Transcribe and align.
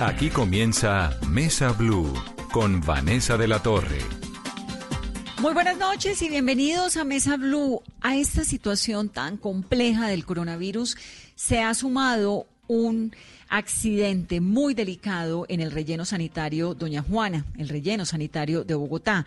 Aquí 0.00 0.30
comienza 0.30 1.18
Mesa 1.28 1.72
Blue 1.72 2.12
con 2.52 2.80
Vanessa 2.80 3.36
de 3.36 3.48
la 3.48 3.60
Torre. 3.60 3.98
Muy 5.40 5.52
buenas 5.52 5.76
noches 5.76 6.22
y 6.22 6.28
bienvenidos 6.28 6.96
a 6.96 7.02
Mesa 7.02 7.36
Blue. 7.36 7.82
A 8.00 8.14
esta 8.14 8.44
situación 8.44 9.08
tan 9.08 9.36
compleja 9.36 10.06
del 10.06 10.24
coronavirus 10.24 10.96
se 11.34 11.62
ha 11.62 11.74
sumado 11.74 12.46
un 12.68 13.12
accidente 13.48 14.40
muy 14.40 14.72
delicado 14.74 15.46
en 15.48 15.60
el 15.60 15.72
relleno 15.72 16.04
sanitario 16.04 16.74
Doña 16.74 17.02
Juana, 17.02 17.44
el 17.56 17.68
relleno 17.68 18.06
sanitario 18.06 18.62
de 18.62 18.76
Bogotá. 18.76 19.26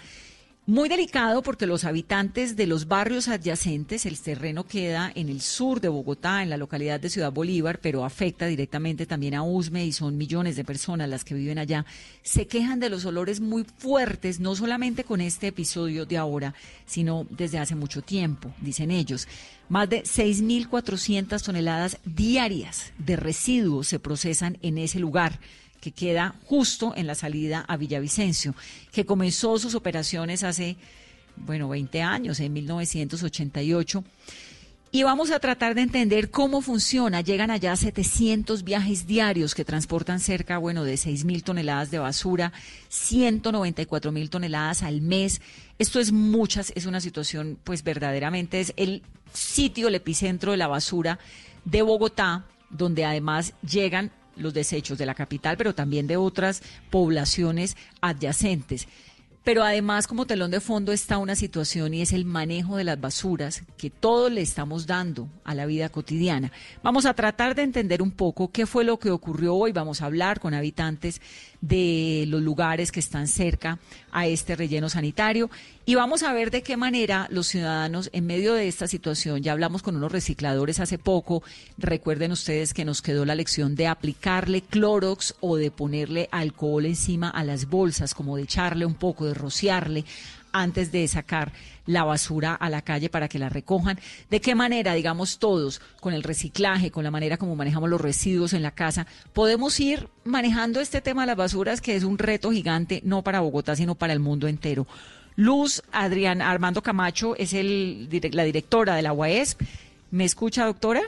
Muy 0.72 0.88
delicado 0.88 1.44
porque 1.44 1.68
los 1.68 1.84
habitantes 1.84 2.56
de 2.56 2.66
los 2.66 2.88
barrios 2.88 3.28
adyacentes, 3.28 4.06
el 4.06 4.18
terreno 4.18 4.66
queda 4.66 5.12
en 5.16 5.28
el 5.28 5.42
sur 5.42 5.82
de 5.82 5.90
Bogotá, 5.90 6.42
en 6.44 6.50
la 6.50 6.56
localidad 6.56 6.98
de 6.98 7.10
Ciudad 7.10 7.30
Bolívar, 7.30 7.82
pero 7.82 8.06
afecta 8.06 8.46
directamente 8.46 9.06
también 9.06 9.34
a 9.34 9.44
Usme 9.44 9.86
y 9.86 9.92
son 9.92 10.16
millones 10.16 10.56
de 10.56 10.64
personas 10.64 11.10
las 11.10 11.26
que 11.26 11.36
viven 11.36 11.60
allá, 11.60 11.86
se 12.24 12.48
quejan 12.48 12.80
de 12.80 12.90
los 12.90 13.04
olores 13.04 13.42
muy 13.42 13.66
fuertes, 13.80 14.40
no 14.40 14.56
solamente 14.56 15.04
con 15.04 15.20
este 15.20 15.48
episodio 15.48 16.06
de 16.06 16.18
ahora, 16.18 16.54
sino 16.86 17.28
desde 17.30 17.60
hace 17.60 17.76
mucho 17.76 18.02
tiempo, 18.02 18.54
dicen 18.62 18.92
ellos. 18.92 19.28
Más 19.68 19.90
de 19.90 20.04
6.400 20.04 21.44
toneladas 21.44 21.98
diarias 22.06 22.94
de 22.98 23.18
residuos 23.18 23.90
se 23.90 24.00
procesan 24.00 24.58
en 24.62 24.78
ese 24.78 25.00
lugar 25.00 25.38
que 25.82 25.92
queda 25.92 26.36
justo 26.46 26.94
en 26.96 27.08
la 27.08 27.16
salida 27.16 27.66
a 27.68 27.76
Villavicencio, 27.76 28.56
que 28.92 29.06
comenzó 29.06 29.58
sus 29.58 29.76
operaciones 29.76 30.44
hace, 30.44 30.78
bueno, 31.36 31.68
20 31.68 32.02
años, 32.02 32.40
en 32.40 32.54
1988. 32.54 34.04
Y 34.94 35.04
vamos 35.04 35.32
a 35.32 35.40
tratar 35.40 35.74
de 35.74 35.82
entender 35.82 36.32
cómo 36.32 36.62
funciona. 36.62 37.22
Llegan 37.22 37.50
allá 37.50 37.76
700 37.78 38.64
viajes 38.64 39.08
diarios 39.08 39.56
que 39.56 39.64
transportan 39.64 40.20
cerca, 40.20 40.58
bueno, 40.58 40.84
de 40.84 40.98
6 40.98 41.24
mil 41.24 41.44
toneladas 41.44 41.92
de 41.92 42.00
basura, 42.00 42.52
194 42.90 44.12
mil 44.12 44.30
toneladas 44.30 44.84
al 44.84 45.02
mes. 45.02 45.42
Esto 45.80 46.02
es 46.02 46.12
muchas, 46.12 46.74
es 46.76 46.86
una 46.88 47.00
situación, 47.00 47.58
pues 47.64 47.84
verdaderamente 47.84 48.60
es 48.60 48.74
el 48.76 49.02
sitio, 49.34 49.88
el 49.88 49.96
epicentro 49.96 50.52
de 50.52 50.58
la 50.58 50.68
basura 50.68 51.20
de 51.64 51.82
Bogotá, 51.82 52.46
donde 52.70 53.06
además 53.06 53.54
llegan 53.62 54.12
los 54.42 54.54
desechos 54.54 54.98
de 54.98 55.06
la 55.06 55.16
capital, 55.16 55.58
pero 55.58 55.76
también 55.76 56.08
de 56.08 56.18
otras 56.18 56.62
poblaciones 56.90 57.78
adyacentes. 58.02 58.88
Pero 59.44 59.64
además, 59.64 60.06
como 60.06 60.28
telón 60.28 60.52
de 60.52 60.60
fondo 60.60 60.92
está 60.92 61.18
una 61.18 61.36
situación 61.36 61.96
y 61.96 62.02
es 62.04 62.14
el 62.14 62.26
manejo 62.26 62.78
de 62.78 62.84
las 62.84 63.02
basuras 63.02 63.64
que 63.76 63.90
todos 63.90 64.32
le 64.32 64.42
estamos 64.42 64.86
dando 64.86 65.30
a 65.44 65.56
la 65.56 65.66
vida 65.66 65.90
cotidiana. 65.90 66.52
Vamos 66.84 67.08
a 67.08 67.16
tratar 67.16 67.56
de 67.56 67.64
entender 67.64 68.04
un 68.04 68.12
poco 68.12 68.52
qué 68.52 68.68
fue 68.68 68.84
lo 68.84 69.00
que 69.00 69.10
ocurrió 69.10 69.56
hoy. 69.56 69.72
Vamos 69.72 70.02
a 70.02 70.06
hablar 70.06 70.40
con 70.40 70.54
habitantes 70.54 71.22
de 71.62 72.26
los 72.28 72.42
lugares 72.42 72.92
que 72.92 73.00
están 73.00 73.28
cerca 73.28 73.80
a 74.12 74.28
este 74.28 74.56
relleno 74.56 74.90
sanitario. 74.90 75.50
Y 75.86 75.96
vamos 75.96 76.24
a 76.24 76.34
ver 76.34 76.52
de 76.52 76.64
qué 76.64 76.78
manera 76.78 77.28
los 77.32 77.48
ciudadanos 77.48 78.10
en 78.14 78.26
medio 78.26 78.54
de 78.54 78.68
esta 78.68 78.88
situación, 78.88 79.42
ya 79.42 79.52
hablamos 79.52 79.82
con 79.82 79.96
unos 79.96 80.12
recicladores 80.12 80.80
hace 80.80 80.98
poco, 80.98 81.44
recuerden 81.78 82.32
ustedes 82.32 82.74
que 82.74 82.86
nos 82.86 83.02
quedó 83.02 83.26
la 83.26 83.36
lección 83.36 83.76
de 83.76 83.88
aplicarle 83.88 84.62
clorox 84.62 85.36
o 85.40 85.56
de 85.56 85.72
ponerle 85.72 86.30
alcohol 86.32 86.86
encima 86.86 87.30
a 87.30 87.44
las 87.44 87.68
bolsas, 87.68 88.14
como 88.14 88.38
de 88.38 88.44
echarle 88.44 88.86
un 88.86 88.96
poco, 88.96 89.26
de 89.26 89.34
rociarle 89.34 90.06
antes 90.54 90.92
de 90.92 91.08
sacar 91.08 91.52
la 91.86 92.04
basura 92.04 92.54
a 92.54 92.70
la 92.70 92.82
calle 92.82 93.10
para 93.10 93.28
que 93.28 93.40
la 93.40 93.50
recojan. 93.50 94.00
¿De 94.30 94.42
qué 94.42 94.56
manera, 94.56 94.94
digamos 94.94 95.40
todos, 95.40 95.82
con 96.00 96.14
el 96.14 96.24
reciclaje, 96.24 96.92
con 96.92 97.04
la 97.04 97.12
manera 97.12 97.38
como 97.38 97.56
manejamos 97.56 97.90
los 97.90 98.02
residuos 98.02 98.54
en 98.54 98.64
la 98.64 98.72
casa, 98.72 99.08
podemos 99.34 99.80
ir 99.80 100.08
manejando 100.24 100.80
este 100.80 101.02
tema 101.02 101.24
de 101.24 101.28
las 101.28 101.38
basuras, 101.38 101.82
que 101.82 101.96
es 101.96 102.04
un 102.04 102.18
reto 102.18 102.52
gigante, 102.52 103.02
no 103.04 103.24
para 103.24 103.42
Bogotá, 103.42 103.76
sino 103.76 103.96
para 103.96 104.14
el 104.14 104.20
mundo 104.20 104.48
entero? 104.48 104.88
Luz 105.36 105.82
Adrián 105.92 106.42
Armando 106.42 106.82
Camacho 106.82 107.36
es 107.36 107.54
el, 107.54 108.10
la 108.34 108.44
directora 108.44 108.96
de 108.96 109.02
la 109.02 109.14
UAESP. 109.14 109.62
¿Me 110.12 110.26
escucha, 110.26 110.66
doctora? 110.66 111.02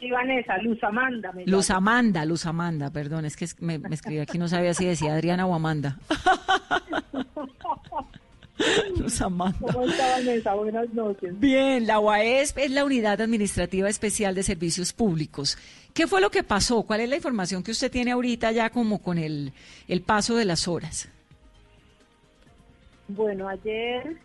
Sí, 0.00 0.10
Vanessa, 0.10 0.58
Luz 0.58 0.82
Amanda. 0.82 1.32
Luz 1.46 1.70
Amanda, 1.70 2.24
Luz 2.24 2.44
Amanda, 2.44 2.90
perdón, 2.90 3.24
es 3.24 3.36
que 3.36 3.46
me, 3.60 3.78
me 3.78 3.94
escribí 3.94 4.18
aquí, 4.18 4.36
no 4.36 4.48
sabía 4.48 4.74
si 4.74 4.84
decía 4.84 5.14
Adriana 5.14 5.46
o 5.46 5.54
Amanda. 5.54 5.96
¿Cómo 9.60 9.84
está 9.84 10.10
Vanessa? 10.10 10.54
Buenas 10.54 10.92
noches. 10.92 11.38
Bien, 11.38 11.86
la 11.86 12.00
UAESP 12.00 12.58
es 12.58 12.70
la 12.70 12.84
Unidad 12.84 13.20
Administrativa 13.20 13.88
Especial 13.88 14.34
de 14.34 14.42
Servicios 14.42 14.92
Públicos. 14.92 15.58
¿Qué 15.94 16.06
fue 16.06 16.20
lo 16.20 16.30
que 16.30 16.42
pasó? 16.42 16.82
¿Cuál 16.82 17.00
es 17.00 17.08
la 17.08 17.16
información 17.16 17.62
que 17.62 17.70
usted 17.70 17.90
tiene 17.90 18.12
ahorita 18.12 18.52
ya 18.52 18.70
como 18.70 19.02
con 19.02 19.18
el, 19.18 19.52
el 19.88 20.02
paso 20.02 20.36
de 20.36 20.44
las 20.44 20.68
horas? 20.68 21.08
Bueno, 23.08 23.48
ayer 23.48 24.16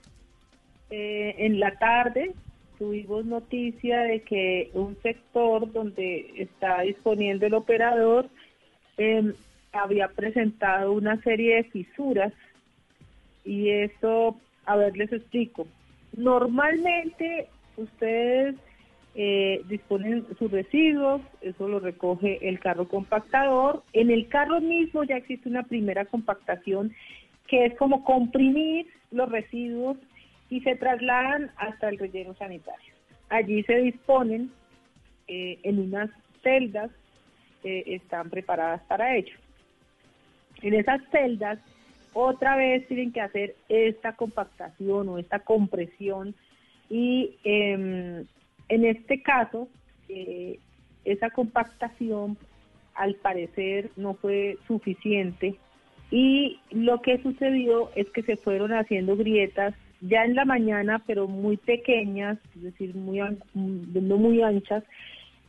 eh, 0.90 1.36
en 1.40 1.60
la 1.60 1.78
tarde 1.78 2.34
tuvimos 2.78 3.26
noticia 3.26 4.02
de 4.02 4.22
que 4.22 4.70
un 4.74 4.96
sector 5.02 5.72
donde 5.72 6.32
está 6.38 6.82
disponiendo 6.82 7.46
el 7.46 7.56
operador 7.56 8.30
em, 8.98 9.34
había 9.74 10.08
presentado 10.10 10.94
una 10.94 11.22
serie 11.24 11.56
de 11.56 11.64
fisuras 11.66 12.32
y 13.48 13.70
eso, 13.70 14.38
a 14.66 14.76
ver, 14.76 14.96
les 14.98 15.12
explico. 15.12 15.68
Normalmente 16.16 17.48
ustedes 17.78 18.56
eh, 19.16 19.62
disponen 19.68 20.26
sus 20.38 20.52
residuos, 20.52 21.22
eso 21.42 21.68
lo 21.68 21.80
recoge 21.80 22.48
el 22.48 22.60
carro 22.60 22.88
compactador. 22.88 23.84
En 23.94 24.12
el 24.12 24.28
carro 24.28 24.60
mismo 24.60 25.04
ya 25.06 25.16
existe 25.16 25.48
una 25.48 25.64
primera 25.64 26.06
compactación 26.06 26.94
que 27.48 27.66
es 27.66 27.76
como 27.78 28.04
comprimir 28.04 28.88
los 29.12 29.30
residuos 29.30 29.98
y 30.50 30.60
se 30.62 30.76
trasladan 30.76 31.52
hasta 31.56 31.88
el 31.88 31.98
relleno 31.98 32.36
sanitario. 32.36 32.94
Allí 33.30 33.64
se 33.64 33.78
disponen 33.78 34.52
eh, 35.28 35.60
en 35.64 35.80
unas 35.80 36.10
celdas 36.44 36.92
que 37.64 37.84
están 37.88 38.30
preparadas 38.30 38.82
para 38.84 39.16
ello. 39.16 39.36
En 40.62 40.74
esas 40.74 41.02
celdas 41.12 41.60
otra 42.20 42.56
vez 42.56 42.88
tienen 42.88 43.12
que 43.12 43.22
hacer 43.22 43.56
esta 43.70 44.14
compactación 44.16 45.08
o 45.08 45.20
esta 45.20 45.40
compresión. 45.40 46.34
Y 46.90 47.36
em, 47.44 48.26
en 48.70 48.86
este 48.86 49.22
caso 49.22 49.68
eh, 50.10 50.58
esa 51.06 51.30
compactación 51.30 52.38
al 52.96 53.16
parecer 53.16 53.92
no 53.96 54.16
fue 54.16 54.58
suficiente. 54.68 55.56
Y 56.10 56.60
lo 56.72 57.02
que 57.04 57.22
sucedió 57.22 57.92
es 57.96 58.10
que 58.10 58.24
se 58.24 58.36
fueron 58.36 58.74
haciendo 58.74 59.16
grietas 59.16 59.76
ya 60.02 60.26
en 60.26 60.36
la 60.36 60.46
mañana, 60.46 61.04
pero 61.06 61.28
muy 61.28 61.58
pequeñas, 61.58 62.40
es 62.56 62.64
decir, 62.64 62.96
muy 62.96 63.20
no 63.54 64.18
muy 64.18 64.42
anchas, 64.42 64.84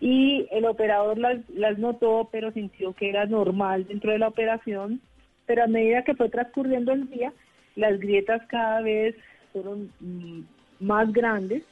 y 0.01 0.47
el 0.51 0.65
operador 0.67 1.19
las, 1.19 1.49
las 1.51 1.79
notó, 1.79 2.29
pero 2.31 2.53
sintió 2.53 2.93
que 2.93 3.09
era 3.09 3.27
normal 3.27 3.87
dentro 3.87 4.13
de 4.13 4.19
la 4.19 4.29
operación, 4.29 5.01
pero 5.49 5.65
a 5.65 5.67
medida 5.67 6.05
que 6.05 6.15
fue 6.15 6.29
transcurriendo 6.29 6.93
el 6.93 7.09
día, 7.09 7.33
las 7.75 7.99
grietas 7.99 8.43
cada 8.49 8.83
vez 8.83 9.17
fueron 9.53 9.91
mm, 9.99 10.43
más 10.79 11.11
grandes 11.11 11.63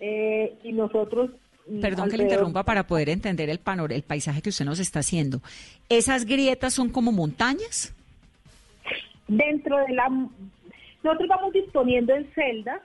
eh, 0.00 0.54
y 0.64 0.72
nosotros 0.72 1.30
mm, 1.68 1.80
Perdón 1.80 2.08
que 2.08 2.16
le 2.16 2.22
interrumpa 2.24 2.64
para 2.64 2.86
poder 2.86 3.10
entender 3.10 3.50
el 3.50 3.58
panor 3.58 3.92
el 3.92 4.02
paisaje 4.02 4.40
que 4.40 4.48
usted 4.48 4.64
nos 4.64 4.80
está 4.80 5.00
haciendo. 5.00 5.42
¿Esas 5.90 6.24
grietas 6.24 6.72
son 6.72 6.88
como 6.88 7.12
montañas? 7.12 7.94
Dentro 9.28 9.76
de 9.76 9.92
la 9.92 10.08
nosotros 10.08 11.28
vamos 11.28 11.52
disponiendo 11.52 12.14
en 12.14 12.26
celdas 12.32 12.80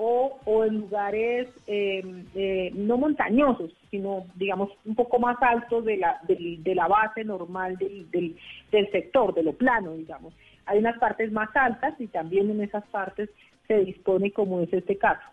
o, 0.00 0.38
o 0.44 0.64
en 0.64 0.78
lugares 0.78 1.48
eh, 1.66 2.02
eh, 2.36 2.70
no 2.74 2.96
montañosos, 2.96 3.72
sino 3.90 4.24
digamos 4.36 4.70
un 4.84 4.94
poco 4.94 5.18
más 5.18 5.36
altos 5.42 5.84
de 5.84 5.96
la, 5.96 6.20
de, 6.28 6.74
la 6.74 6.86
base 6.86 7.24
normal 7.24 7.76
del, 7.76 8.08
del, 8.12 8.36
del, 8.70 8.90
sector, 8.92 9.34
de 9.34 9.42
lo 9.42 9.54
plano, 9.54 9.94
digamos. 9.94 10.32
Hay 10.66 10.78
unas 10.78 10.98
partes 10.98 11.32
más 11.32 11.54
altas 11.56 12.00
y 12.00 12.06
también 12.06 12.48
en 12.48 12.62
esas 12.62 12.86
partes 12.86 13.28
se 13.66 13.78
dispone 13.80 14.30
como 14.30 14.60
es 14.60 14.72
este 14.72 14.96
caso. 14.96 15.24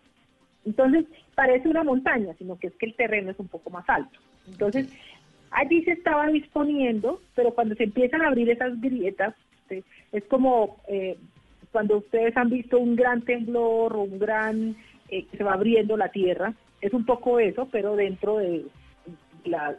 Entonces, 0.64 1.06
parece 1.36 1.68
una 1.68 1.84
montaña, 1.84 2.34
sino 2.36 2.58
que 2.58 2.66
es 2.66 2.74
que 2.74 2.86
el 2.86 2.96
terreno 2.96 3.30
es 3.30 3.38
un 3.38 3.46
poco 3.46 3.70
más 3.70 3.88
alto. 3.88 4.18
Entonces, 4.48 4.92
allí 5.52 5.84
se 5.84 5.92
estaba 5.92 6.26
disponiendo, 6.26 7.20
pero 7.36 7.54
cuando 7.54 7.76
se 7.76 7.84
empiezan 7.84 8.22
a 8.22 8.28
abrir 8.28 8.50
esas 8.50 8.80
grietas, 8.80 9.32
es 9.70 10.24
como 10.24 10.78
eh, 10.88 11.16
cuando 11.76 11.98
ustedes 11.98 12.34
han 12.38 12.48
visto 12.48 12.78
un 12.78 12.96
gran 12.96 13.20
temblor 13.20 13.94
o 13.96 14.04
un 14.04 14.18
gran 14.18 14.74
eh, 15.10 15.26
se 15.36 15.44
va 15.44 15.52
abriendo 15.52 15.94
la 15.98 16.08
tierra, 16.08 16.54
es 16.80 16.94
un 16.94 17.04
poco 17.04 17.38
eso, 17.38 17.68
pero 17.70 17.96
dentro 17.96 18.38
de 18.38 18.64
la, 19.44 19.76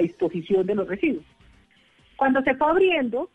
disposición 0.00 0.64
de 0.66 0.74
los 0.74 0.88
residuos. 0.88 1.26
Cuando 2.16 2.40
se 2.40 2.54
fue 2.54 2.70
abriendo, 2.70 3.28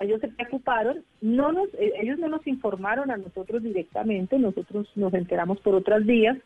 ellos 0.00 0.20
se 0.20 0.26
preocuparon, 0.26 1.04
no 1.20 1.52
nos, 1.52 1.68
eh, 1.74 1.92
ellos 2.02 2.18
no 2.18 2.26
nos 2.26 2.44
informaron 2.48 3.12
a 3.12 3.18
nosotros 3.18 3.62
directamente, 3.62 4.36
nosotros 4.36 4.90
nos 4.96 5.14
enteramos 5.14 5.60
por 5.60 5.76
otras 5.76 6.04
vías 6.04 6.36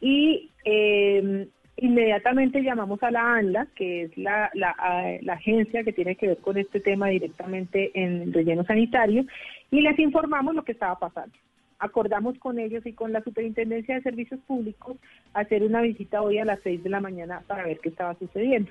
y 0.00 0.50
em, 0.64 1.46
Inmediatamente 1.82 2.62
llamamos 2.62 3.02
a 3.02 3.10
la 3.10 3.36
ANLA, 3.36 3.66
que 3.74 4.02
es 4.02 4.18
la, 4.18 4.50
la, 4.52 4.74
la, 5.22 5.32
agencia 5.32 5.82
que 5.82 5.94
tiene 5.94 6.14
que 6.14 6.26
ver 6.26 6.36
con 6.36 6.58
este 6.58 6.78
tema 6.78 7.08
directamente 7.08 7.90
en 7.94 8.20
el 8.20 8.32
relleno 8.34 8.64
sanitario, 8.64 9.24
y 9.70 9.80
les 9.80 9.98
informamos 9.98 10.54
lo 10.54 10.62
que 10.62 10.72
estaba 10.72 10.98
pasando. 10.98 11.34
Acordamos 11.78 12.38
con 12.38 12.58
ellos 12.58 12.84
y 12.84 12.92
con 12.92 13.14
la 13.14 13.22
Superintendencia 13.22 13.94
de 13.94 14.02
Servicios 14.02 14.40
Públicos 14.46 14.98
hacer 15.32 15.62
una 15.62 15.80
visita 15.80 16.20
hoy 16.20 16.36
a 16.36 16.44
las 16.44 16.60
6 16.62 16.82
de 16.82 16.90
la 16.90 17.00
mañana 17.00 17.42
para 17.46 17.64
ver 17.64 17.78
qué 17.78 17.88
estaba 17.88 18.14
sucediendo. 18.18 18.70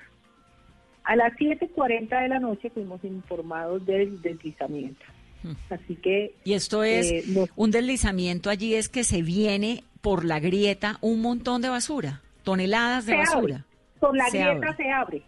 A 1.03 1.15
las 1.15 1.33
7.40 1.33 2.21
de 2.21 2.27
la 2.27 2.39
noche 2.39 2.69
fuimos 2.69 3.03
informados 3.03 3.83
del 3.87 4.21
deslizamiento. 4.21 5.03
Hmm. 5.41 5.53
Así 5.71 5.95
que... 5.95 6.35
Y 6.43 6.53
esto 6.53 6.83
es, 6.83 7.11
eh, 7.11 7.47
un 7.55 7.71
deslizamiento 7.71 8.51
allí 8.51 8.75
es 8.75 8.87
que 8.87 9.03
se 9.03 9.23
viene 9.23 9.83
por 10.01 10.25
la 10.25 10.39
grieta 10.39 10.99
un 11.01 11.21
montón 11.23 11.63
de 11.63 11.69
basura 11.69 12.21
toneladas 12.49 13.05
de 13.05 13.15
basura. 13.15 13.65
Por 13.99 14.17
la 14.17 14.27
grieta 14.29 14.75
se 14.75 14.89
abre. 14.89 15.21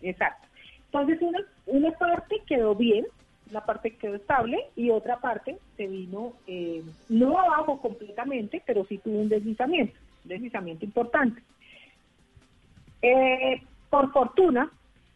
Exacto. 0.00 0.48
Entonces 0.86 1.20
una, 1.20 1.40
una 1.66 1.90
parte 1.92 2.36
quedó 2.46 2.74
bien, 2.74 3.04
una 3.50 3.60
parte 3.66 3.90
quedó 3.96 4.14
estable 4.14 4.58
y 4.74 4.88
otra 4.88 5.18
parte 5.18 5.58
se 5.76 5.86
vino 5.86 6.32
eh, 6.46 6.82
no 7.10 7.38
abajo 7.38 7.80
completamente, 7.82 8.62
pero 8.64 8.86
sí 8.86 8.96
tuvo 8.96 9.18
un 9.18 9.28
deslizamiento, 9.28 9.94
un 10.24 10.28
deslizamiento 10.30 10.86
importante. 10.86 11.42
Eh, 13.02 13.60
por 13.90 14.10
fortuna, 14.10 14.70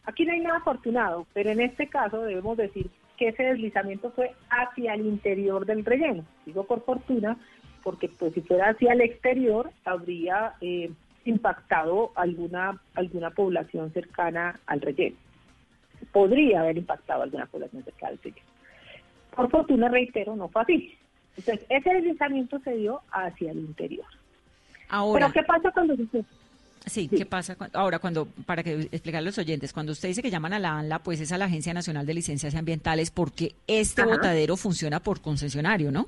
aquí 0.05 0.25
no 0.25 0.33
hay 0.33 0.41
nada 0.41 0.57
afortunado, 0.57 1.25
pero 1.33 1.49
en 1.49 1.61
este 1.61 1.87
caso 1.87 2.21
debemos 2.21 2.57
decir 2.57 2.91
que 3.17 3.29
ese 3.29 3.43
deslizamiento 3.43 4.11
fue 4.11 4.33
hacia 4.51 4.93
el 4.93 5.07
interior 5.07 5.65
del 5.65 5.83
relleno. 5.83 6.23
Digo 6.45 6.65
por 6.65 6.85
fortuna, 6.85 7.37
porque 7.83 8.07
pues 8.07 8.33
si 8.33 8.41
fuera 8.41 8.69
hacia 8.69 8.93
el 8.93 9.01
exterior 9.01 9.71
habría 9.83 10.53
eh, 10.61 10.91
impactado 11.29 12.11
alguna, 12.15 12.79
alguna 12.95 13.31
población 13.31 13.91
cercana 13.91 14.59
al 14.65 14.81
relleno. 14.81 15.15
Podría 16.11 16.61
haber 16.61 16.77
impactado 16.77 17.23
alguna 17.23 17.45
población 17.45 17.83
cercana 17.83 18.11
al 18.11 18.19
relleno. 18.23 18.45
Por 19.35 19.49
fortuna, 19.49 19.89
reitero, 19.89 20.35
no 20.35 20.49
fue 20.49 20.61
así. 20.61 20.97
Entonces, 21.37 21.65
ese 21.69 21.93
deslizamiento 21.93 22.59
se 22.59 22.75
dio 22.75 23.01
hacia 23.11 23.51
el 23.51 23.59
interior. 23.59 24.05
Ahora, 24.89 25.27
Pero, 25.27 25.33
¿qué 25.33 25.47
pasa 25.47 25.71
cuando 25.71 25.95
Sí, 26.85 27.07
¿qué 27.07 27.25
pasa? 27.25 27.55
ahora, 27.73 27.99
cuando, 27.99 28.25
para 28.45 28.63
que 28.63 28.89
explicar 28.91 29.19
a 29.19 29.21
los 29.21 29.37
oyentes, 29.37 29.73
cuando 29.73 29.91
usted 29.91 30.09
dice 30.09 30.21
que 30.21 30.31
llaman 30.31 30.53
a 30.53 30.59
la 30.59 30.77
ANLA, 30.79 30.99
pues 30.99 31.19
es 31.19 31.31
a 31.31 31.37
la 31.37 31.45
Agencia 31.45 31.73
Nacional 31.73 32.05
de 32.05 32.13
Licencias 32.13 32.55
Ambientales, 32.55 33.11
porque 33.11 33.53
este 33.67 34.03
botadero 34.03 34.57
funciona 34.57 34.99
por 34.99 35.21
concesionario, 35.21 35.91
¿no? 35.91 36.07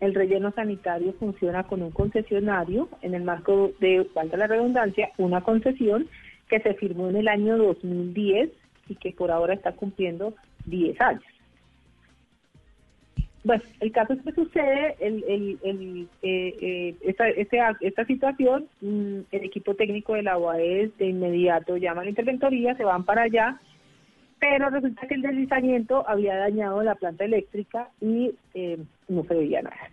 El 0.00 0.14
relleno 0.14 0.52
sanitario 0.52 1.12
funciona 1.14 1.64
con 1.64 1.82
un 1.82 1.90
concesionario 1.90 2.88
en 3.02 3.14
el 3.14 3.24
marco 3.24 3.72
de, 3.80 4.06
falta 4.14 4.36
la 4.36 4.46
redundancia, 4.46 5.10
una 5.18 5.40
concesión 5.40 6.08
que 6.48 6.60
se 6.60 6.74
firmó 6.74 7.08
en 7.08 7.16
el 7.16 7.28
año 7.28 7.56
2010 7.58 8.50
y 8.88 8.94
que 8.94 9.12
por 9.12 9.30
ahora 9.30 9.54
está 9.54 9.72
cumpliendo 9.72 10.34
10 10.66 11.00
años. 11.00 11.24
Bueno, 13.44 13.62
el 13.80 13.92
caso 13.92 14.12
es 14.12 14.22
que 14.22 14.32
sucede 14.32 14.96
el, 15.00 15.24
el, 15.62 16.08
eh, 16.22 16.54
eh, 16.60 16.94
esta, 17.00 17.28
esta, 17.80 18.04
situación, 18.04 18.68
mm, 18.80 19.20
el 19.30 19.44
equipo 19.44 19.74
técnico 19.74 20.14
de 20.14 20.22
la 20.22 20.36
UAE 20.36 20.90
de 20.98 21.06
inmediato 21.06 21.76
llama 21.76 22.02
a 22.02 22.04
la 22.04 22.10
interventoría, 22.10 22.76
se 22.76 22.84
van 22.84 23.04
para 23.04 23.22
allá, 23.22 23.60
pero 24.38 24.70
resulta 24.70 25.06
que 25.06 25.14
el 25.14 25.22
deslizamiento 25.22 26.08
había 26.08 26.36
dañado 26.36 26.82
la 26.82 26.94
planta 26.94 27.24
eléctrica 27.24 27.90
y 28.00 28.34
eh, 28.54 28.78
no 29.08 29.24
se 29.24 29.34
veía 29.34 29.62
nada. 29.62 29.90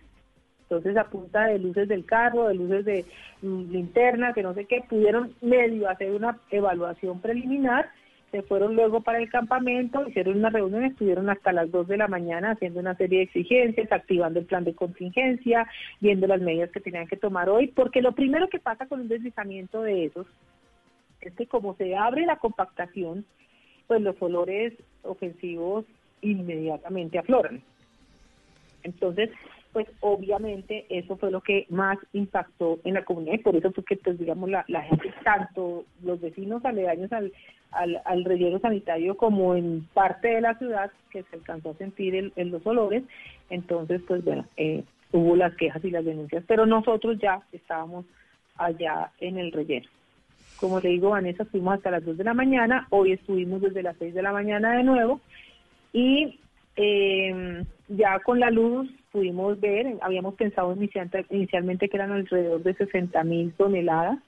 Entonces, 0.62 0.96
a 0.96 1.04
punta 1.04 1.46
de 1.46 1.58
luces 1.60 1.88
del 1.88 2.04
carro, 2.04 2.48
de 2.48 2.54
luces 2.54 2.84
de 2.84 3.04
mm, 3.42 3.70
linterna, 3.70 4.32
que 4.32 4.42
no 4.42 4.54
sé 4.54 4.64
qué, 4.64 4.82
pudieron 4.88 5.32
medio 5.40 5.88
hacer 5.88 6.12
una 6.12 6.38
evaluación 6.50 7.20
preliminar, 7.20 7.88
se 8.32 8.42
fueron 8.42 8.74
luego 8.74 9.00
para 9.00 9.18
el 9.18 9.30
campamento, 9.30 10.06
hicieron 10.08 10.38
una 10.38 10.50
reunión, 10.50 10.84
estuvieron 10.84 11.30
hasta 11.30 11.52
las 11.52 11.70
2 11.70 11.86
de 11.86 11.96
la 11.96 12.08
mañana 12.08 12.50
haciendo 12.50 12.80
una 12.80 12.96
serie 12.96 13.18
de 13.18 13.24
exigencias, 13.24 13.90
activando 13.92 14.40
el 14.40 14.46
plan 14.46 14.64
de 14.64 14.74
contingencia, 14.74 15.68
viendo 16.00 16.26
las 16.26 16.40
medidas 16.40 16.72
que 16.72 16.80
tenían 16.80 17.06
que 17.06 17.16
tomar 17.16 17.48
hoy, 17.48 17.68
porque 17.68 18.02
lo 18.02 18.12
primero 18.12 18.48
que 18.48 18.58
pasa 18.58 18.86
con 18.86 19.00
un 19.00 19.08
deslizamiento 19.08 19.82
de 19.82 20.06
esos 20.06 20.26
es 21.20 21.32
que 21.34 21.46
como 21.46 21.74
se 21.76 21.96
abre 21.96 22.26
la 22.26 22.36
compactación, 22.36 23.24
pues 23.86 24.00
los 24.00 24.20
olores 24.20 24.72
ofensivos 25.02 25.84
inmediatamente 26.22 27.18
afloran. 27.18 27.62
Entonces, 28.82 29.30
pues 29.72 29.86
obviamente 30.00 30.86
eso 30.88 31.16
fue 31.16 31.30
lo 31.30 31.42
que 31.42 31.66
más 31.68 31.98
impactó 32.12 32.78
en 32.84 32.94
la 32.94 33.04
comunidad 33.04 33.34
y 33.34 33.38
por 33.38 33.56
eso 33.56 33.72
fue 33.72 33.84
que, 33.84 33.96
pues 33.96 34.18
digamos, 34.18 34.48
la, 34.48 34.64
gente, 34.82 35.12
tanto 35.24 35.84
los 36.02 36.20
vecinos 36.20 36.64
aledaños 36.64 37.12
al, 37.12 37.32
al, 37.72 38.24
relleno 38.24 38.58
sanitario 38.58 39.16
como 39.16 39.54
en 39.54 39.86
parte 39.92 40.28
de 40.28 40.40
la 40.40 40.56
ciudad 40.58 40.90
que 41.10 41.24
se 41.24 41.36
alcanzó 41.36 41.70
a 41.70 41.74
sentir 41.74 42.32
en 42.34 42.50
los 42.50 42.66
olores, 42.66 43.02
entonces, 43.50 44.00
pues 44.06 44.24
bueno, 44.24 44.46
eh, 44.56 44.82
hubo 45.12 45.36
las 45.36 45.54
quejas 45.56 45.84
y 45.84 45.90
las 45.90 46.04
denuncias, 46.04 46.44
pero 46.46 46.66
nosotros 46.66 47.18
ya 47.18 47.42
estábamos 47.52 48.06
allá 48.56 49.10
en 49.20 49.38
el 49.38 49.52
relleno. 49.52 49.88
Como 50.56 50.80
le 50.80 50.90
digo, 50.90 51.10
Vanessa, 51.10 51.44
fuimos 51.44 51.74
hasta 51.74 51.90
las 51.90 52.04
2 52.04 52.16
de 52.16 52.24
la 52.24 52.34
mañana, 52.34 52.86
hoy 52.90 53.12
estuvimos 53.12 53.60
desde 53.60 53.82
las 53.82 53.96
6 53.98 54.14
de 54.14 54.22
la 54.22 54.32
mañana 54.32 54.76
de 54.76 54.82
nuevo 54.82 55.20
y 55.92 56.38
eh, 56.76 57.64
ya 57.88 58.18
con 58.20 58.40
la 58.40 58.50
luz 58.50 58.88
pudimos 59.12 59.58
ver, 59.60 59.96
habíamos 60.02 60.34
pensado 60.34 60.76
inicialmente 61.30 61.88
que 61.88 61.96
eran 61.96 62.12
alrededor 62.12 62.62
de 62.62 62.74
60 62.74 63.22
mil 63.24 63.52
toneladas, 63.52 64.18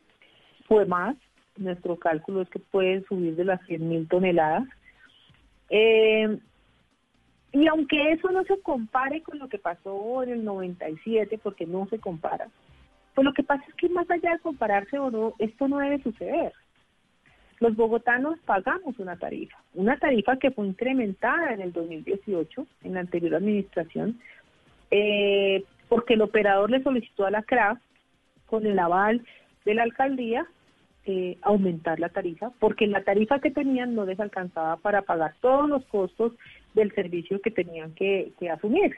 fue 0.66 0.86
más, 0.86 1.16
nuestro 1.56 1.96
cálculo 1.96 2.42
es 2.42 2.48
que 2.48 2.58
puede 2.58 3.02
subir 3.04 3.36
de 3.36 3.44
las 3.44 3.60
100 3.66 3.88
mil 3.88 4.08
toneladas. 4.08 4.64
Eh, 5.70 6.38
y 7.52 7.66
aunque 7.66 8.12
eso 8.12 8.30
no 8.30 8.44
se 8.44 8.60
compare 8.60 9.22
con 9.22 9.38
lo 9.38 9.48
que 9.48 9.58
pasó 9.58 10.22
en 10.22 10.30
el 10.30 10.44
97, 10.44 11.38
porque 11.42 11.66
no 11.66 11.86
se 11.88 11.98
compara, 11.98 12.48
pues 13.18 13.24
lo 13.24 13.32
que 13.32 13.42
pasa 13.42 13.64
es 13.66 13.74
que 13.74 13.88
más 13.88 14.08
allá 14.08 14.34
de 14.34 14.38
compararse 14.38 14.96
o 14.96 15.10
no, 15.10 15.34
esto 15.40 15.66
no 15.66 15.78
debe 15.78 16.00
suceder. 16.04 16.52
Los 17.58 17.74
bogotanos 17.74 18.38
pagamos 18.46 18.96
una 19.00 19.16
tarifa, 19.16 19.60
una 19.74 19.98
tarifa 19.98 20.36
que 20.36 20.52
fue 20.52 20.68
incrementada 20.68 21.52
en 21.52 21.60
el 21.60 21.72
2018, 21.72 22.64
en 22.84 22.94
la 22.94 23.00
anterior 23.00 23.34
administración, 23.34 24.20
eh, 24.92 25.64
porque 25.88 26.14
el 26.14 26.22
operador 26.22 26.70
le 26.70 26.80
solicitó 26.80 27.26
a 27.26 27.32
la 27.32 27.42
CRAF, 27.42 27.80
con 28.46 28.64
el 28.64 28.78
aval 28.78 29.26
de 29.64 29.74
la 29.74 29.82
alcaldía, 29.82 30.46
eh, 31.04 31.38
aumentar 31.42 31.98
la 31.98 32.10
tarifa, 32.10 32.52
porque 32.60 32.86
la 32.86 33.02
tarifa 33.02 33.40
que 33.40 33.50
tenían 33.50 33.96
no 33.96 34.06
les 34.06 34.20
alcanzaba 34.20 34.76
para 34.76 35.02
pagar 35.02 35.34
todos 35.40 35.68
los 35.68 35.84
costos 35.86 36.34
del 36.72 36.94
servicio 36.94 37.40
que 37.40 37.50
tenían 37.50 37.96
que, 37.96 38.30
que 38.38 38.48
asumir. 38.48 38.94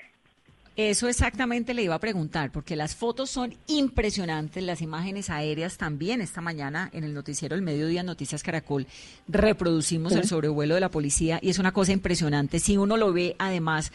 Eso 0.89 1.09
exactamente 1.09 1.75
le 1.75 1.83
iba 1.83 1.95
a 1.95 1.99
preguntar, 1.99 2.51
porque 2.51 2.75
las 2.75 2.97
fotos 2.97 3.29
son 3.29 3.55
impresionantes, 3.67 4.65
las 4.65 4.81
imágenes 4.81 5.29
aéreas 5.29 5.77
también. 5.77 6.23
Esta 6.23 6.41
mañana 6.41 6.89
en 6.95 7.05
el 7.05 7.13
noticiero 7.13 7.55
El 7.55 7.61
Mediodía 7.61 8.03
Noticias 8.03 8.43
Caracol 8.43 8.87
reproducimos 9.29 10.15
el 10.15 10.25
sobrevuelo 10.25 10.75
de 10.75 10.81
la 10.81 10.91
policía 10.91 11.39
y 11.43 11.51
es 11.51 11.59
una 11.59 11.73
cosa 11.73 11.93
impresionante. 11.93 12.61
Si 12.61 12.79
uno 12.79 12.97
lo 12.97 13.13
ve 13.13 13.37
además 13.39 13.93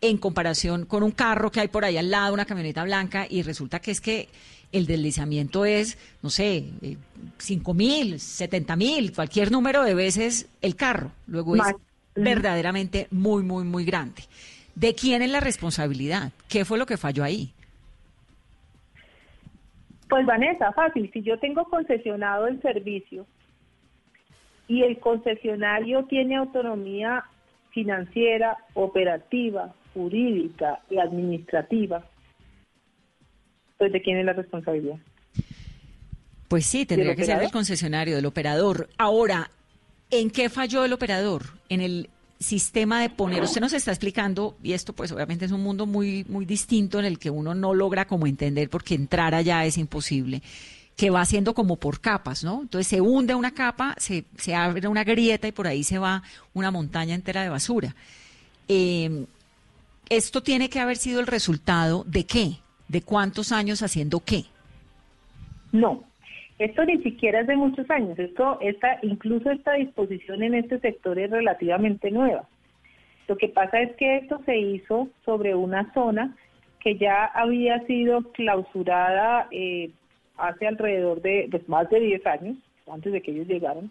en 0.00 0.16
comparación 0.16 0.86
con 0.86 1.02
un 1.02 1.10
carro 1.10 1.52
que 1.52 1.60
hay 1.60 1.68
por 1.68 1.84
ahí 1.84 1.98
al 1.98 2.10
lado, 2.10 2.32
una 2.32 2.46
camioneta 2.46 2.82
blanca, 2.82 3.26
y 3.28 3.42
resulta 3.42 3.80
que 3.80 3.90
es 3.90 4.00
que 4.00 4.30
el 4.72 4.86
deslizamiento 4.86 5.66
es, 5.66 5.98
no 6.22 6.30
sé, 6.30 6.64
eh, 6.80 6.96
cinco 7.36 7.74
mil, 7.74 8.18
setenta 8.18 8.74
mil, 8.74 9.12
cualquier 9.12 9.52
número 9.52 9.82
de 9.82 9.92
veces 9.92 10.46
el 10.62 10.76
carro. 10.76 11.12
Luego 11.26 11.56
es 11.56 11.62
verdaderamente 12.14 13.06
muy, 13.10 13.42
muy, 13.42 13.64
muy 13.64 13.84
grande. 13.84 14.22
¿De 14.74 14.94
quién 14.94 15.22
es 15.22 15.30
la 15.30 15.40
responsabilidad? 15.40 16.32
¿Qué 16.48 16.64
fue 16.64 16.78
lo 16.78 16.86
que 16.86 16.96
falló 16.96 17.24
ahí? 17.24 17.52
Pues 20.08 20.26
Vanessa, 20.26 20.72
fácil. 20.72 21.10
Si 21.12 21.22
yo 21.22 21.38
tengo 21.38 21.64
concesionado 21.64 22.46
el 22.46 22.60
servicio 22.60 23.26
y 24.68 24.82
el 24.82 24.98
concesionario 24.98 26.04
tiene 26.04 26.36
autonomía 26.36 27.24
financiera, 27.70 28.58
operativa, 28.74 29.74
jurídica 29.94 30.80
y 30.90 30.98
administrativa, 30.98 32.04
pues 33.78 33.92
¿de 33.92 34.02
quién 34.02 34.18
es 34.18 34.24
la 34.26 34.34
responsabilidad? 34.34 34.96
Pues 36.48 36.66
sí, 36.66 36.84
tendría 36.84 37.16
que 37.16 37.24
ser 37.24 37.38
del 37.38 37.50
concesionario, 37.50 38.14
del 38.14 38.26
operador. 38.26 38.90
Ahora, 38.98 39.50
¿en 40.10 40.30
qué 40.30 40.50
falló 40.50 40.84
el 40.84 40.92
operador? 40.92 41.44
¿En 41.70 41.80
el 41.80 42.10
sistema 42.42 43.00
de 43.00 43.10
poner, 43.10 43.42
usted 43.42 43.60
nos 43.60 43.72
está 43.72 43.90
explicando, 43.90 44.56
y 44.62 44.72
esto 44.72 44.92
pues 44.92 45.12
obviamente 45.12 45.44
es 45.44 45.52
un 45.52 45.62
mundo 45.62 45.86
muy, 45.86 46.24
muy 46.28 46.44
distinto 46.44 46.98
en 46.98 47.04
el 47.04 47.18
que 47.18 47.30
uno 47.30 47.54
no 47.54 47.74
logra 47.74 48.06
como 48.06 48.26
entender 48.26 48.68
porque 48.70 48.94
entrar 48.94 49.34
allá 49.34 49.64
es 49.64 49.78
imposible, 49.78 50.42
que 50.96 51.10
va 51.10 51.20
haciendo 51.20 51.54
como 51.54 51.76
por 51.76 52.00
capas, 52.00 52.44
¿no? 52.44 52.62
Entonces 52.62 52.86
se 52.86 53.00
hunde 53.00 53.34
una 53.34 53.52
capa, 53.52 53.94
se, 53.98 54.24
se 54.36 54.54
abre 54.54 54.86
una 54.88 55.04
grieta 55.04 55.48
y 55.48 55.52
por 55.52 55.66
ahí 55.66 55.84
se 55.84 55.98
va 55.98 56.22
una 56.54 56.70
montaña 56.70 57.14
entera 57.14 57.42
de 57.42 57.48
basura. 57.48 57.94
Em, 58.68 59.26
esto 60.08 60.42
tiene 60.42 60.68
que 60.68 60.80
haber 60.80 60.96
sido 60.96 61.20
el 61.20 61.26
resultado 61.26 62.04
de 62.06 62.26
qué, 62.26 62.58
de 62.88 63.02
cuántos 63.02 63.52
años 63.52 63.82
haciendo 63.82 64.20
qué. 64.20 64.44
No, 65.72 66.04
Esto 66.58 66.84
ni 66.84 66.98
siquiera 67.02 67.40
es 67.40 67.46
de 67.46 67.56
muchos 67.56 67.90
años, 67.90 68.18
esto, 68.18 68.58
esta, 68.60 68.98
incluso 69.02 69.50
esta 69.50 69.72
disposición 69.72 70.42
en 70.42 70.54
este 70.54 70.78
sector 70.80 71.18
es 71.18 71.30
relativamente 71.30 72.10
nueva. 72.10 72.46
Lo 73.28 73.36
que 73.36 73.48
pasa 73.48 73.80
es 73.80 73.96
que 73.96 74.18
esto 74.18 74.40
se 74.44 74.58
hizo 74.58 75.08
sobre 75.24 75.54
una 75.54 75.92
zona 75.94 76.36
que 76.80 76.98
ya 76.98 77.24
había 77.24 77.80
sido 77.86 78.22
clausurada 78.32 79.48
eh, 79.50 79.90
hace 80.36 80.66
alrededor 80.66 81.22
de 81.22 81.48
pues, 81.50 81.68
más 81.68 81.88
de 81.90 82.00
10 82.00 82.26
años, 82.26 82.56
antes 82.90 83.12
de 83.12 83.22
que 83.22 83.30
ellos 83.30 83.46
llegaron. 83.46 83.90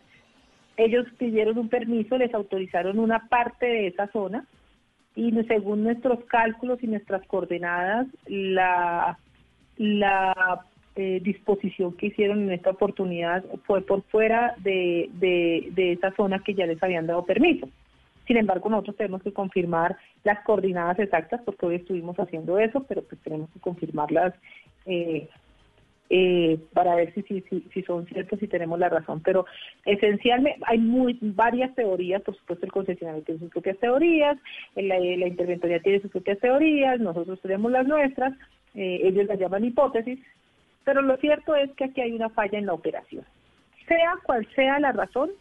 Ellos 0.78 1.06
pidieron 1.18 1.58
un 1.58 1.70
permiso, 1.70 2.18
les 2.18 2.34
autorizaron 2.34 3.00
una 3.00 3.28
parte 3.30 3.66
de 3.66 3.88
esa 3.88 4.08
zona 4.08 4.46
y 5.16 5.32
según 5.44 5.84
nuestros 5.84 6.24
cálculos 6.26 6.82
y 6.82 6.88
nuestras 6.88 7.26
coordenadas, 7.28 8.08
la, 8.28 9.18
la 9.78 10.66
eh, 10.96 11.22
disposición 11.24 11.94
que 11.96 12.08
hicieron 12.08 12.44
en 12.44 12.52
esta 12.52 12.72
oportunidad 12.72 13.46
fue 13.66 13.82
por 13.82 14.04
fuera 14.04 14.56
de, 14.58 15.10
de, 15.14 15.94
esa 15.94 16.14
zona 16.16 16.40
que 16.44 16.54
ya 16.54 16.66
les 16.66 16.82
habían 16.84 17.08
dado 17.08 17.26
permiso. 17.26 17.70
Sin 18.28 18.38
embargo, 18.38 18.70
nosotros 18.70 18.98
tenemos 18.98 19.24
que 19.24 19.34
confirmar 19.34 19.98
las 20.24 20.44
coordenadas 20.44 21.00
exactas 21.00 21.42
porque 21.46 21.66
hoy 21.66 21.76
estuvimos 21.76 22.18
haciendo 22.20 22.60
eso, 22.60 22.84
pero 22.88 23.04
pues 23.04 23.22
tenemos 23.22 23.50
que 23.52 23.60
confirmarlas 23.60 24.34
eh, 24.86 25.28
eh, 26.10 26.60
para 26.74 26.96
ver 26.96 27.14
si, 27.14 27.22
si, 27.24 27.42
si, 27.74 27.82
son 27.84 28.06
ciertos 28.08 28.44
y 28.44 28.48
tenemos 28.48 28.78
la 28.78 28.90
razón. 28.90 29.22
Pero 29.24 29.46
esencialmente 29.86 30.60
hay 30.66 30.78
muy 30.78 31.18
varias 31.22 31.74
teorías, 31.74 32.22
por 32.22 32.36
supuesto 32.36 32.66
el 32.66 32.72
concesionario 32.74 33.24
tiene 33.24 33.40
sus 33.40 33.50
propias 33.50 33.78
teorías, 33.80 34.38
la, 34.76 35.00
la 35.00 35.28
interventoría 35.28 35.80
tiene 35.80 36.02
sus 36.02 36.12
propias 36.12 36.40
teorías, 36.40 37.00
nosotros 37.00 37.40
tenemos 37.40 37.72
las 37.72 37.88
nuestras, 37.88 38.34
eh, 38.76 39.00
ellos 39.04 39.26
las 39.28 39.40
llaman 39.40 39.64
hipótesis, 39.64 40.20
pero 40.84 41.02
lo 41.02 41.18
cierto 41.18 41.56
es 41.56 41.72
que 41.74 41.86
aquí 41.86 42.02
hay 42.02 42.14
una 42.14 42.30
falla 42.30 42.58
en 42.58 42.66
la 42.66 42.74
operación. 42.74 43.26
Sea 43.88 44.16
cual 44.24 44.48
sea 44.56 44.80
la 44.80 44.92
razón, 44.92 45.32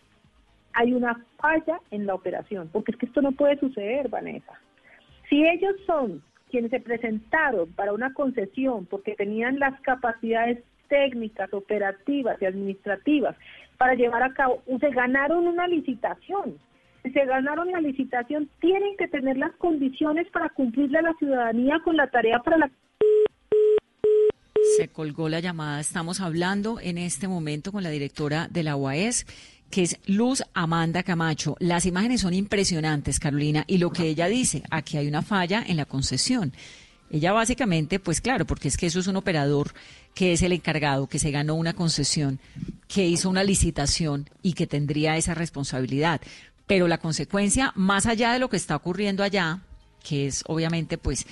hay 0.72 0.92
una 0.92 1.24
falla 1.38 1.80
en 1.90 2.06
la 2.06 2.14
operación, 2.14 2.68
porque 2.72 2.92
es 2.92 2.98
que 2.98 3.06
esto 3.06 3.22
no 3.22 3.32
puede 3.32 3.58
suceder, 3.58 4.08
Vanessa. 4.08 4.60
Si 5.28 5.46
ellos 5.46 5.74
son 5.86 6.22
quienes 6.50 6.70
se 6.70 6.80
presentaron 6.80 7.72
para 7.72 7.92
una 7.92 8.12
concesión 8.12 8.86
porque 8.86 9.14
tenían 9.14 9.58
las 9.58 9.80
capacidades 9.82 10.62
técnicas, 10.88 11.52
operativas 11.54 12.40
y 12.42 12.46
administrativas 12.46 13.36
para 13.78 13.94
llevar 13.94 14.22
a 14.22 14.34
cabo, 14.34 14.62
se 14.80 14.90
ganaron 14.90 15.46
una 15.46 15.66
licitación. 15.66 16.58
Si 17.02 17.12
se 17.12 17.24
ganaron 17.24 17.70
la 17.70 17.80
licitación, 17.80 18.50
tienen 18.60 18.96
que 18.98 19.08
tener 19.08 19.38
las 19.38 19.52
condiciones 19.52 20.28
para 20.30 20.50
cumplirle 20.50 20.98
a 20.98 21.02
la 21.02 21.14
ciudadanía 21.14 21.80
con 21.82 21.96
la 21.96 22.08
tarea 22.08 22.40
para 22.40 22.58
la 22.58 22.70
se 24.80 24.88
colgó 24.88 25.28
la 25.28 25.40
llamada. 25.40 25.78
Estamos 25.78 26.20
hablando 26.20 26.80
en 26.80 26.96
este 26.96 27.28
momento 27.28 27.70
con 27.70 27.82
la 27.82 27.90
directora 27.90 28.48
de 28.50 28.62
la 28.62 28.76
UAS 28.76 29.26
que 29.70 29.82
es 29.82 29.98
Luz 30.06 30.42
Amanda 30.54 31.02
Camacho. 31.02 31.54
Las 31.60 31.86
imágenes 31.86 32.22
son 32.22 32.34
impresionantes, 32.34 33.20
Carolina, 33.20 33.64
y 33.68 33.78
lo 33.78 33.92
que 33.92 34.08
ella 34.08 34.26
dice, 34.26 34.64
aquí 34.70 34.96
hay 34.96 35.06
una 35.06 35.22
falla 35.22 35.62
en 35.64 35.76
la 35.76 35.84
concesión. 35.84 36.52
Ella 37.10 37.32
básicamente, 37.32 38.00
pues 38.00 38.20
claro, 38.20 38.46
porque 38.46 38.68
es 38.68 38.76
que 38.76 38.86
eso 38.86 38.98
es 38.98 39.06
un 39.06 39.16
operador 39.16 39.72
que 40.14 40.32
es 40.32 40.42
el 40.42 40.52
encargado, 40.52 41.06
que 41.06 41.20
se 41.20 41.30
ganó 41.30 41.54
una 41.54 41.74
concesión, 41.74 42.40
que 42.88 43.06
hizo 43.06 43.28
una 43.28 43.44
licitación 43.44 44.28
y 44.42 44.54
que 44.54 44.66
tendría 44.66 45.16
esa 45.16 45.34
responsabilidad. 45.34 46.20
Pero 46.66 46.88
la 46.88 46.98
consecuencia, 46.98 47.72
más 47.76 48.06
allá 48.06 48.32
de 48.32 48.38
lo 48.40 48.48
que 48.48 48.56
está 48.56 48.74
ocurriendo 48.74 49.22
allá, 49.22 49.60
que 50.02 50.26
es 50.26 50.42
obviamente 50.46 50.98
pues 50.98 51.26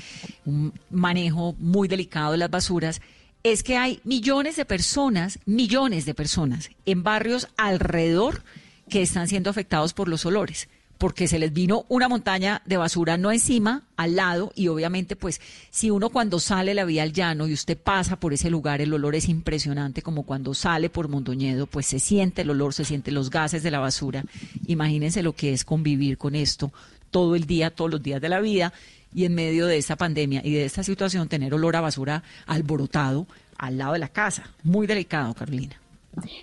un 0.45 0.73
manejo 0.91 1.55
muy 1.59 1.89
delicado 1.89 2.33
de 2.33 2.39
las 2.39 2.51
basuras, 2.51 3.01
es 3.43 3.63
que 3.63 3.77
hay 3.77 4.01
millones 4.05 4.57
de 4.57 4.65
personas, 4.65 5.39
millones 5.47 6.05
de 6.05 6.15
personas 6.15 6.71
en 6.87 7.03
barrios 7.03 7.49
alrededor 7.57 8.43
que 8.89 9.03
están 9.03 9.29
siendo 9.29 9.51
afectados 9.51 9.93
por 9.95 10.09
los 10.09 10.27
olores 10.27 10.69
porque 10.99 11.29
se 11.29 11.39
les 11.39 11.53
vino 11.53 11.87
una 11.89 12.09
montaña 12.09 12.61
de 12.67 12.77
basura 12.77 13.17
no 13.17 13.31
encima, 13.31 13.85
al 13.97 14.17
lado, 14.17 14.53
y 14.57 14.67
obviamente 14.67 15.15
pues 15.15 15.41
si 15.71 15.91
uno 15.91 16.11
cuando 16.11 16.41
sale 16.41 16.75
la 16.75 16.85
vía 16.85 17.05
al 17.05 17.13
llano 17.13 17.47
y 17.47 17.53
usted 17.53 17.79
pasa 17.79 18.19
por 18.19 18.33
ese 18.33 18.51
lugar, 18.51 18.81
el 18.81 18.93
olor 18.93 19.15
es 19.15 19.29
impresionante, 19.29 20.03
como 20.03 20.25
cuando 20.25 20.55
sale 20.55 20.91
por 20.91 21.09
Mondoñedo, 21.09 21.67
pues 21.67 21.87
se 21.87 22.01
siente 22.01 22.43
el 22.43 22.51
olor, 22.51 22.75
se 22.75 22.85
sienten 22.85 23.15
los 23.15 23.31
gases 23.31 23.63
de 23.63 23.71
la 23.71 23.79
basura. 23.79 24.25
Imagínense 24.67 25.23
lo 25.23 25.35
que 25.35 25.53
es 25.53 25.65
convivir 25.65 26.19
con 26.19 26.35
esto 26.35 26.73
todo 27.11 27.37
el 27.37 27.47
día, 27.47 27.71
todos 27.71 27.91
los 27.91 28.03
días 28.03 28.21
de 28.21 28.29
la 28.29 28.41
vida, 28.41 28.73
y 29.15 29.25
en 29.25 29.35
medio 29.35 29.67
de 29.67 29.79
esta 29.79 29.97
pandemia 29.97 30.41
y 30.45 30.53
de 30.53 30.65
esta 30.65 30.83
situación 30.83 31.29
tener 31.29 31.55
olor 31.55 31.77
a 31.77 31.81
basura 31.81 32.23
alborotado 32.47 33.27
al 33.57 33.79
lado 33.79 33.95
de 33.95 33.99
la 33.99 34.09
casa. 34.09 34.51
Muy 34.63 34.87
delicado, 34.87 35.35
Carolina. 35.35 35.77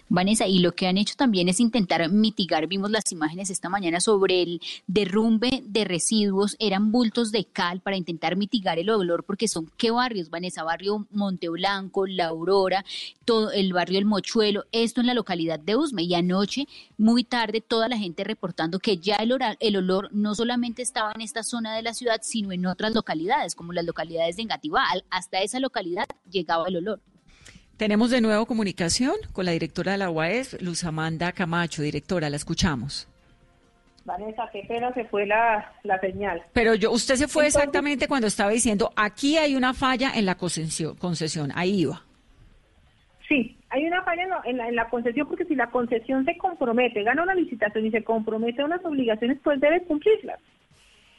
Vanessa, 0.10 0.48
y 0.48 0.60
lo 0.60 0.74
que 0.74 0.88
han 0.88 0.98
hecho 0.98 1.16
también 1.16 1.50
es 1.50 1.60
intentar 1.60 2.10
mitigar, 2.10 2.68
vimos 2.68 2.92
las 2.92 3.12
imágenes 3.12 3.50
esta 3.50 3.70
mañana 3.70 4.00
sobre 4.00 4.42
el 4.42 4.62
derrumbe 4.88 5.64
de 5.66 5.84
residuos, 5.84 6.56
eran 6.60 6.92
bultos 6.92 7.32
de 7.32 7.46
cal 7.46 7.82
para 7.82 7.98
intentar 7.98 8.36
mitigar 8.36 8.80
el 8.80 8.90
olor, 8.90 9.24
porque 9.24 9.48
son 9.48 9.70
qué 9.78 9.92
barrios, 9.92 10.30
Vanessa, 10.30 10.64
barrio 10.64 11.08
Monteblanco, 11.12 12.08
La 12.08 12.28
Aurora, 12.28 12.86
todo 13.26 13.52
el 13.52 13.74
barrio 13.74 14.00
El 14.00 14.06
Mochuelo, 14.06 14.66
esto 14.72 15.02
en 15.02 15.08
la 15.08 15.14
localidad 15.14 15.60
de 15.60 15.76
Usme, 15.76 16.04
y 16.04 16.14
anoche, 16.14 16.68
muy 16.98 17.24
tarde, 17.24 17.62
toda 17.62 17.88
la 17.90 17.98
gente 17.98 18.24
reportando 18.24 18.80
que 18.80 18.98
ya 18.98 19.16
el, 19.18 19.36
el 19.60 19.76
olor 19.76 20.10
no 20.14 20.36
solamente 20.36 20.82
estaba 20.82 21.12
en 21.14 21.22
esta 21.22 21.44
zona 21.44 21.76
de 21.76 21.82
la 21.82 21.94
ciudad, 21.94 22.20
sino 22.22 22.52
en 22.52 22.66
otras 22.66 22.94
localidades, 22.94 23.56
como 23.56 23.74
las 23.74 23.86
localidades 23.86 24.36
de 24.38 24.44
Engativá, 24.44 24.86
hasta 25.10 25.42
esa 25.42 25.60
localidad 25.60 26.06
llegaba 26.30 26.68
el 26.68 26.78
olor. 26.78 27.02
Tenemos 27.78 28.10
de 28.10 28.22
nuevo 28.22 28.46
comunicación 28.46 29.16
con 29.34 29.44
la 29.44 29.52
directora 29.52 29.92
de 29.92 29.98
la 29.98 30.10
UAS, 30.10 30.62
Luz 30.62 30.86
Amanda 30.86 31.34
Camacho. 31.34 31.82
Directora, 31.82 32.30
la 32.30 32.38
escuchamos. 32.38 33.10
Vanessa, 34.06 34.48
qué 34.54 34.64
pena 34.66 34.94
se 34.94 35.04
fue 35.06 35.26
la, 35.26 35.74
señal. 36.00 36.42
Pero 36.54 36.76
yo, 36.76 36.92
usted 36.92 37.16
se 37.16 37.28
fue 37.28 37.48
exactamente 37.48 38.08
cuando 38.08 38.28
estaba 38.28 38.52
diciendo, 38.52 38.92
aquí 38.96 39.38
hay 39.38 39.58
una 39.58 39.74
falla 39.74 40.12
en 40.16 40.26
la 40.26 40.36
concesión, 40.36 40.96
concesión. 40.96 41.52
ahí 41.54 41.82
iba. 41.82 42.02
Sí, 43.28 43.58
hay 43.70 43.86
una 43.86 44.04
falla 44.04 44.24
en 44.46 44.58
la, 44.58 44.68
en 44.70 44.76
la, 44.76 44.88
concesión 44.88 45.28
porque 45.28 45.44
si 45.44 45.56
la 45.56 45.70
concesión 45.70 46.24
se 46.24 46.38
compromete, 46.38 47.04
gana 47.04 47.24
una 47.24 47.36
licitación 47.36 47.88
y 47.88 47.92
se 47.92 48.06
compromete 48.06 48.62
a 48.62 48.66
unas 48.66 48.86
obligaciones, 48.86 49.38
pues 49.44 49.60
debe 49.60 49.84
cumplirlas. 49.84 50.40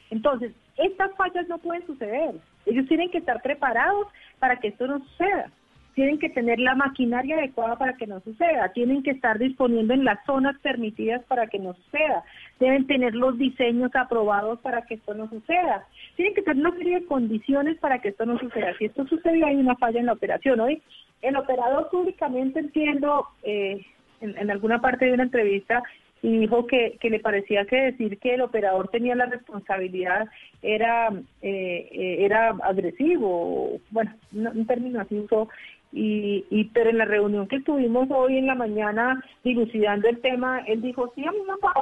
Entonces, 0.09 0.53
estas 0.77 1.13
fallas 1.17 1.47
no 1.49 1.59
pueden 1.59 1.85
suceder. 1.85 2.33
Ellos 2.65 2.87
tienen 2.87 3.11
que 3.11 3.19
estar 3.19 3.43
preparados 3.43 4.07
para 4.39 4.59
que 4.59 4.69
esto 4.69 4.87
no 4.87 4.99
suceda 4.99 5.51
tienen 5.97 6.19
que 6.19 6.29
tener 6.29 6.59
la 6.59 6.75
maquinaria 6.75 7.37
adecuada 7.37 7.75
para 7.75 7.93
que 7.93 8.05
no 8.05 8.19
suceda, 8.19 8.71
tienen 8.73 9.01
que 9.01 9.09
estar 9.09 9.39
disponiendo 9.39 9.95
en 9.95 10.05
las 10.05 10.23
zonas 10.27 10.55
permitidas 10.59 11.23
para 11.23 11.47
que 11.47 11.57
no 11.57 11.73
suceda, 11.73 12.23
deben 12.59 12.85
tener 12.85 13.15
los 13.15 13.35
diseños 13.39 13.89
aprobados 13.95 14.59
para 14.59 14.83
que 14.83 14.93
esto 14.93 15.15
no 15.15 15.27
suceda, 15.27 15.87
tienen 16.15 16.35
que 16.35 16.43
tener 16.43 16.63
una 16.63 16.77
serie 16.77 16.99
de 16.99 17.05
condiciones 17.07 17.79
para 17.79 17.97
que 17.97 18.09
esto 18.09 18.27
no 18.27 18.37
suceda. 18.37 18.77
Si 18.77 18.85
esto 18.85 19.07
sucede, 19.07 19.43
hay 19.43 19.55
una 19.55 19.75
falla 19.75 19.99
en 19.99 20.05
la 20.05 20.13
operación. 20.13 20.59
Hoy, 20.59 20.83
el 21.23 21.35
operador 21.35 21.89
públicamente 21.89 22.59
entiendo, 22.59 23.25
eh, 23.41 23.83
en, 24.21 24.51
alguna 24.51 24.79
parte 24.79 25.05
de 25.05 25.13
una 25.13 25.23
entrevista, 25.23 25.81
y 26.21 26.37
dijo 26.39 26.67
que, 26.67 26.97
le 27.01 27.19
parecía 27.19 27.65
que 27.65 27.75
decir 27.75 28.17
que 28.19 28.35
el 28.35 28.41
operador 28.41 28.89
tenía 28.89 29.15
la 29.15 29.27
responsabilidad 29.27 30.27
era 30.61 31.09
eh, 31.41 31.89
eh, 31.91 32.17
era 32.25 32.55
agresivo, 32.63 33.79
bueno, 33.91 34.13
un 34.33 34.65
término 34.65 34.99
así 34.99 35.15
usó, 35.19 35.47
y, 35.91 36.45
y, 36.49 36.65
pero 36.65 36.89
en 36.89 36.97
la 36.97 37.05
reunión 37.05 37.47
que 37.47 37.61
tuvimos 37.61 38.07
hoy 38.11 38.37
en 38.37 38.47
la 38.47 38.55
mañana 38.55 39.23
dilucidando 39.43 40.09
el 40.09 40.19
tema, 40.19 40.59
él 40.67 40.81
dijo, 40.81 41.11
sí, 41.15 41.23
a 41.25 41.31
mí 41.31 41.37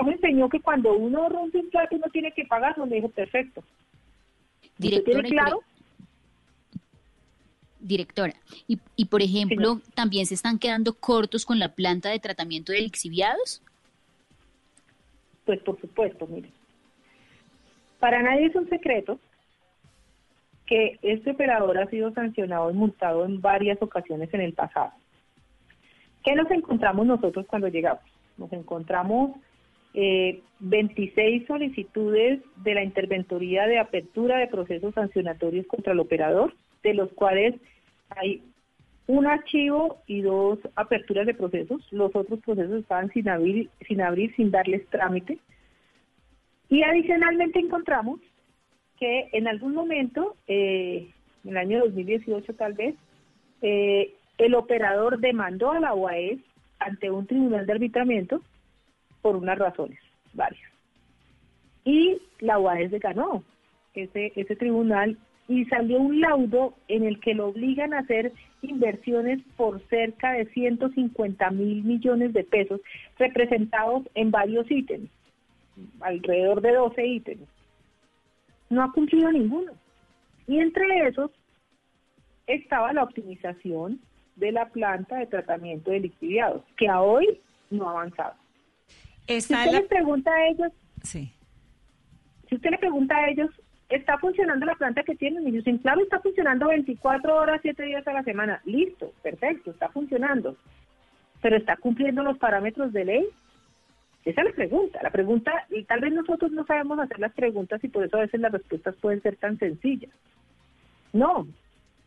me 0.06 0.12
enseñó 0.14 0.48
que 0.50 0.60
cuando 0.60 0.96
uno 0.96 1.28
rompe 1.30 1.58
un 1.58 1.70
plato 1.70 1.96
uno 1.96 2.08
tiene 2.12 2.32
que 2.32 2.46
pagarlo. 2.46 2.86
Me 2.86 2.98
dijo, 2.98 3.10
perfecto. 3.10 3.64
Directora, 4.78 5.22
tiene 5.22 5.30
claro? 5.30 5.62
Directora, 7.80 8.34
y, 8.68 8.80
y 8.96 9.06
por 9.06 9.22
ejemplo, 9.22 9.80
¿también 9.94 10.26
se 10.26 10.34
están 10.34 10.58
quedando 10.58 10.94
cortos 10.94 11.46
con 11.46 11.60
la 11.60 11.76
planta 11.76 12.10
de 12.10 12.20
tratamiento 12.20 12.72
de 12.72 12.82
lixiviados? 12.82 13.62
Pues 15.46 15.60
por 15.62 15.80
supuesto, 15.80 16.26
mire. 16.26 16.50
Para 18.00 18.24
nadie 18.24 18.48
es 18.48 18.56
un 18.56 18.68
secreto 18.70 19.20
que 20.66 20.98
este 21.02 21.32
operador 21.32 21.78
ha 21.78 21.88
sido 21.88 22.12
sancionado 22.14 22.72
y 22.72 22.74
multado 22.74 23.26
en 23.26 23.42
varias 23.42 23.82
ocasiones 23.82 24.34
en 24.34 24.42
el 24.42 24.54
pasado. 24.54 24.92
¿Qué 26.24 26.34
nos 26.34 26.50
encontramos 26.50 27.06
nosotros 27.06 27.46
cuando 27.48 27.68
llegamos? 27.68 28.04
Nos 28.38 28.52
encontramos 28.52 29.32
eh, 29.94 30.42
26 30.60 31.46
solicitudes 31.48 32.42
de 32.58 32.74
la 32.74 32.84
interventoría 32.84 33.68
de 33.68 33.80
apertura 33.80 34.40
de 34.40 34.48
procesos 34.48 34.94
sancionatorios 34.94 35.68
contra 35.68 35.94
el 35.94 36.00
operador, 36.00 36.54
de 36.84 36.96
los 36.96 37.12
cuales 37.14 37.56
hay 38.10 38.42
un 39.08 39.28
archivo 39.28 40.00
y 40.08 40.22
dos 40.22 40.60
aperturas 40.76 41.28
de 41.28 41.36
procesos. 41.36 41.82
Los 41.92 42.16
otros 42.16 42.40
procesos 42.40 42.82
estaban 42.82 43.12
sin 43.12 43.30
abrir, 43.30 43.70
sin, 43.88 44.02
abrir, 44.02 44.36
sin 44.36 44.52
darles 44.52 44.88
trámite. 44.90 45.38
Y 46.70 46.82
adicionalmente 46.82 47.60
encontramos 47.60 48.20
que 49.00 49.30
en 49.34 49.48
algún 49.48 49.74
momento, 49.74 50.36
eh, 50.48 51.08
en 51.44 51.52
el 51.52 51.58
año 51.58 51.80
2018 51.80 52.54
tal 52.54 52.74
vez, 52.74 52.96
eh, 53.62 54.14
el 54.38 54.56
operador 54.56 55.20
demandó 55.20 55.72
a 55.72 55.80
la 55.80 55.94
UAS 55.94 56.40
ante 56.80 57.10
un 57.10 57.26
tribunal 57.26 57.66
de 57.66 57.74
arbitramiento 57.74 58.42
por 59.22 59.36
unas 59.36 59.58
razones, 59.58 60.00
varias. 60.34 60.70
Y 61.84 62.18
la 62.40 62.60
UAS 62.60 62.92
ganó 62.92 63.44
ese 63.94 64.56
tribunal 64.58 65.18
y 65.48 65.66
salió 65.66 66.00
un 66.00 66.20
laudo 66.20 66.74
en 66.88 67.06
el 67.06 67.20
que 67.20 67.34
lo 67.34 67.48
obligan 67.48 67.94
a 67.94 68.00
hacer 68.00 68.34
inversiones 68.62 69.40
por 69.56 69.82
cerca 69.88 70.34
de 70.34 70.46
150 70.48 71.52
mil 71.52 71.84
millones 71.84 72.34
de 72.34 72.44
pesos 72.44 72.82
representados 73.18 74.04
en 74.16 74.32
varios 74.32 74.70
ítems, 74.70 75.10
alrededor 76.02 76.62
de 76.62 76.74
12 76.74 77.06
ítems. 77.06 77.55
No 78.70 78.84
ha 78.84 78.92
cumplido 78.92 79.32
ninguno. 79.32 79.74
Y 80.48 80.60
entre 80.60 81.08
esos 81.08 81.32
estaba 82.48 82.94
la 82.94 83.04
optimización 83.04 84.00
de 84.36 84.52
la 84.52 84.70
planta 84.70 85.18
de 85.18 85.28
tratamiento 85.28 85.92
de 85.92 86.02
lixiviados, 86.02 86.64
que 86.78 86.88
a 86.88 87.02
hoy 87.02 87.40
no 87.70 87.88
ha 87.88 87.92
avanzado. 87.92 88.36
si 89.28 89.36
usted 89.38 89.72
le 89.72 89.82
pregunta 89.84 90.32
a 90.32 90.48
ellos, 90.48 90.72
sí. 91.04 91.32
si 92.50 92.56
usted 92.56 92.72
le 92.72 92.78
pregunta 92.78 93.16
a 93.16 93.30
ellos, 93.30 93.50
¿está 93.90 94.18
funcionando 94.18 94.66
la 94.66 94.76
planta 94.76 95.04
que 95.04 95.16
tienen? 95.16 95.48
Y 95.48 95.52
dicen, 95.52 95.78
claro, 95.80 96.02
está 96.02 96.20
funcionando 96.20 96.68
24 96.68 97.36
horas, 97.36 97.60
7 97.62 97.82
días 97.84 98.08
a 98.08 98.14
la 98.14 98.24
semana. 98.24 98.62
Listo, 98.66 99.14
perfecto, 99.24 99.72
está 99.72 99.90
funcionando. 99.90 100.58
Pero 101.42 101.58
¿está 101.58 101.78
cumpliendo 101.78 102.24
los 102.24 102.38
parámetros 102.38 102.92
de 102.94 103.06
ley? 103.06 103.30
Esa 104.26 104.42
es 104.42 104.48
la 104.48 104.54
pregunta. 104.54 105.00
La 105.04 105.12
pregunta, 105.12 105.52
y 105.70 105.84
tal 105.84 106.02
vez 106.02 106.12
nosotros 106.12 106.52
no 106.52 106.66
sabemos 106.66 107.00
hacer 107.00 107.20
las 107.20 107.34
preguntas 107.34 107.84
y 107.84 107.88
por 107.88 108.04
eso 108.04 108.18
a 108.18 108.22
veces 108.22 108.40
las 108.40 108.52
respuestas 108.52 108.96
pueden 108.96 109.22
ser 109.22 109.36
tan 109.38 109.58
sencillas. 109.60 110.12
No, 111.14 111.48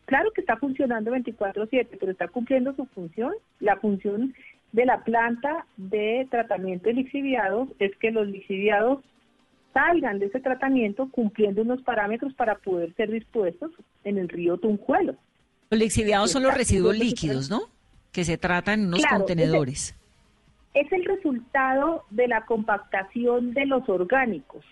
claro 0.05 0.29
que 0.31 0.41
está 0.41 0.57
funcionando 0.57 1.11
24/7, 1.11 1.97
pero 1.99 2.11
está 2.11 2.27
cumpliendo 2.27 2.75
su 2.75 2.85
función. 2.87 3.33
La 3.59 3.77
función 3.77 4.35
de 4.73 4.85
la 4.85 5.03
planta 5.03 5.65
de 5.77 6.27
tratamiento 6.29 6.89
de 6.89 6.95
lixiviados 6.95 7.69
es 7.79 7.95
que 7.95 8.11
los 8.11 8.27
lixiviados 8.27 8.99
salgan 9.73 10.19
de 10.19 10.27
ese 10.27 10.39
tratamiento 10.39 11.09
cumpliendo 11.11 11.61
unos 11.61 11.81
parámetros 11.83 12.33
para 12.33 12.55
poder 12.55 12.93
ser 12.95 13.11
dispuestos 13.11 13.71
en 14.03 14.17
el 14.17 14.27
río 14.27 14.57
Tunjuelo. 14.57 15.15
Los 15.69 15.79
lixiviados 15.79 16.31
son 16.31 16.43
los 16.43 16.53
residuos 16.53 16.97
líquidos, 16.97 17.49
¿no? 17.49 17.61
Que 18.11 18.25
se 18.25 18.37
tratan 18.37 18.81
en 18.81 18.87
unos 18.87 19.05
contenedores. 19.05 19.95
Es 20.73 20.91
el, 20.91 21.05
resultado 21.05 22.05
de 22.09 22.27
la 22.27 22.45
compactación 22.45 23.53
de 23.53 23.65
los 23.65 23.87
orgánicos. 23.89 24.63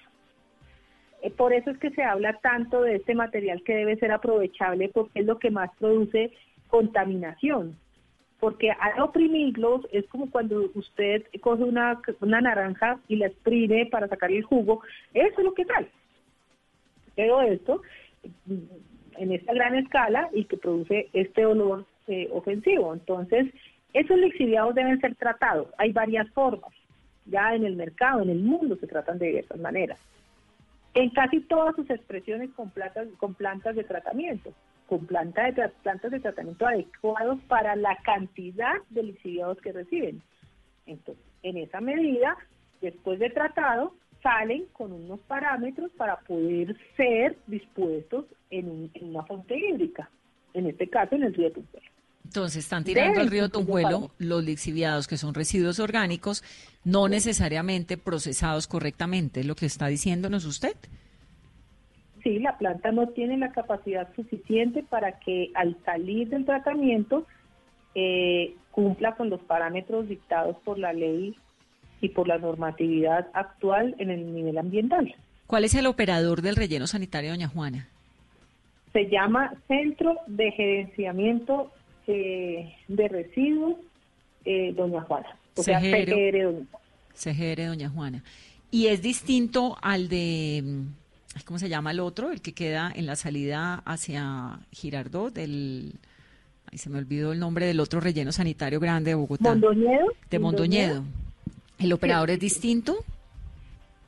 Eh, 1.21 1.31
por 1.31 1.53
eso 1.53 1.71
es 1.71 1.77
que 1.79 1.89
se 1.91 2.03
habla 2.03 2.33
tanto 2.39 2.81
de 2.81 2.95
este 2.95 3.15
material 3.15 3.63
que 3.63 3.75
debe 3.75 3.97
ser 3.97 4.11
aprovechable 4.11 4.89
porque 4.89 5.21
es 5.21 5.25
lo 5.25 5.39
que 5.39 5.51
más 5.51 5.71
produce 5.77 6.31
contaminación 6.67 7.77
porque 8.39 8.71
al 8.71 9.01
oprimirlos 9.01 9.87
es 9.91 10.05
como 10.07 10.29
cuando 10.29 10.69
usted 10.75 11.23
coge 11.41 11.63
una, 11.63 11.99
una 12.21 12.41
naranja 12.41 12.99
y 13.07 13.15
la 13.15 13.27
exprime 13.27 13.87
para 13.87 14.07
sacar 14.07 14.31
el 14.31 14.43
jugo, 14.43 14.81
eso 15.13 15.37
es 15.37 15.43
lo 15.43 15.53
que 15.53 15.65
sale. 15.65 15.87
Pero 17.15 17.41
esto 17.41 17.81
mm, 18.45 18.55
en 19.17 19.31
esta 19.31 19.53
gran 19.53 19.75
escala 19.75 20.29
y 20.33 20.45
que 20.45 20.57
produce 20.57 21.09
este 21.13 21.45
olor 21.45 21.85
eh, 22.07 22.29
ofensivo. 22.31 22.93
Entonces, 22.93 23.47
esos 23.93 24.17
lixiviados 24.17 24.75
deben 24.75 24.99
ser 24.99 25.15
tratados. 25.15 25.67
Hay 25.77 25.91
varias 25.91 26.29
formas. 26.31 26.71
Ya 27.25 27.53
en 27.53 27.65
el 27.65 27.75
mercado, 27.75 28.21
en 28.21 28.29
el 28.29 28.39
mundo, 28.39 28.77
se 28.77 28.87
tratan 28.87 29.17
de 29.17 29.27
diversas 29.27 29.59
maneras. 29.59 29.99
En 30.93 31.09
casi 31.09 31.41
todas 31.41 31.75
sus 31.75 31.89
expresiones 31.89 32.49
con 32.51 32.69
plantas, 32.69 33.75
de 33.75 33.83
tratamiento 33.83 34.53
con 34.87 35.05
plantas 35.05 35.53
de 35.55 36.19
tratamiento 36.19 36.65
adecuados 36.65 37.39
para 37.49 37.75
la 37.75 37.97
cantidad 38.03 38.75
de 38.89 39.03
lixiviados 39.03 39.59
que 39.59 39.73
reciben. 39.73 40.21
Entonces, 40.85 41.23
en 41.43 41.57
esa 41.57 41.81
medida, 41.81 42.37
después 42.81 43.19
de 43.19 43.29
tratado, 43.29 43.93
salen 44.23 44.65
con 44.73 44.93
unos 44.93 45.19
parámetros 45.21 45.91
para 45.91 46.17
poder 46.21 46.75
ser 46.95 47.37
dispuestos 47.47 48.25
en, 48.49 48.89
una 49.01 49.23
fuente 49.23 49.57
hídrica, 49.57 50.09
en 50.53 50.67
este 50.67 50.89
caso 50.89 51.15
en 51.15 51.23
el 51.23 51.33
río 51.33 51.51
Tumpuelo. 51.51 51.87
Entonces 52.27 52.65
están 52.65 52.83
tirando 52.83 53.21
al 53.21 53.29
río 53.29 53.49
Tumpuelo 53.49 54.11
los 54.19 54.43
lixiviados 54.43 55.07
que 55.07 55.17
son 55.17 55.33
residuos 55.33 55.79
orgánicos, 55.79 56.43
no 56.83 57.07
necesariamente 57.07 57.97
procesados 57.97 58.67
correctamente, 58.67 59.39
es 59.39 59.45
lo 59.45 59.55
que 59.55 59.65
está 59.65 59.87
diciéndonos 59.87 60.45
usted 60.45 60.75
sí, 62.27 62.39
la 62.39 62.57
planta 62.57 62.91
no 62.91 63.07
tiene 63.07 63.37
la 63.37 63.51
capacidad 63.51 64.13
suficiente 64.15 64.83
para 64.83 65.19
que 65.19 65.51
al 65.53 65.77
salir 65.85 66.29
del 66.29 66.45
tratamiento 66.45 67.25
eh, 67.95 68.53
cumpla 68.71 69.15
con 69.15 69.29
los 69.29 69.41
parámetros 69.41 70.09
dictados 70.09 70.57
por 70.63 70.77
la 70.77 70.93
ley 70.93 71.35
y 72.01 72.09
por 72.09 72.27
la 72.27 72.37
normatividad 72.37 73.27
actual 73.33 73.95
en 73.97 74.11
el 74.11 74.33
nivel 74.33 74.57
ambiental. 74.57 75.15
¿Cuál 75.47 75.63
es 75.63 75.73
el 75.73 75.87
operador 75.87 76.41
del 76.41 76.57
relleno 76.57 76.85
sanitario, 76.85 77.31
doña 77.31 77.47
Juana? 77.47 77.87
Se 78.91 79.09
llama 79.09 79.53
Centro 79.67 80.17
de 80.27 80.51
Gerenciamiento 80.51 81.71
eh, 82.07 82.75
de 82.87 83.07
Residuos, 83.07 83.75
eh, 84.45 84.73
doña 84.73 85.01
Juana. 85.01 85.37
O 85.55 85.63
sea, 85.63 85.79
CGR, 85.79 86.43
doña 86.43 86.65
Juana. 86.71 86.85
CGR, 87.13 87.67
doña 87.67 87.89
Juana. 87.89 88.23
¿Y 88.71 88.87
es 88.87 89.01
distinto 89.01 89.77
al 89.81 90.09
de 90.09 90.61
mm, 90.63 90.85
¿cómo 91.45 91.59
se 91.59 91.69
llama 91.69 91.91
el 91.91 91.99
otro? 91.99 92.31
El 92.31 92.41
que 92.41 92.53
queda 92.53 92.91
en 92.93 93.05
la 93.05 93.15
salida 93.15 93.81
hacia 93.85 94.59
Girardot, 94.71 95.33
del... 95.33 95.93
Ahí 96.71 96.77
se 96.77 96.89
me 96.89 96.97
olvidó 96.97 97.31
el 97.31 97.39
nombre 97.39 97.65
del 97.65 97.79
otro 97.79 98.01
relleno 98.01 98.33
sanitario 98.33 98.81
grande 98.81 99.11
de 99.11 99.15
Bogotá. 99.15 99.51
¿Mondoñedo? 99.51 100.07
De 100.29 100.39
Mondoñedo. 100.39 101.03
¿El 101.79 101.93
operador 101.93 102.29
es 102.29 102.39
distinto? 102.39 102.97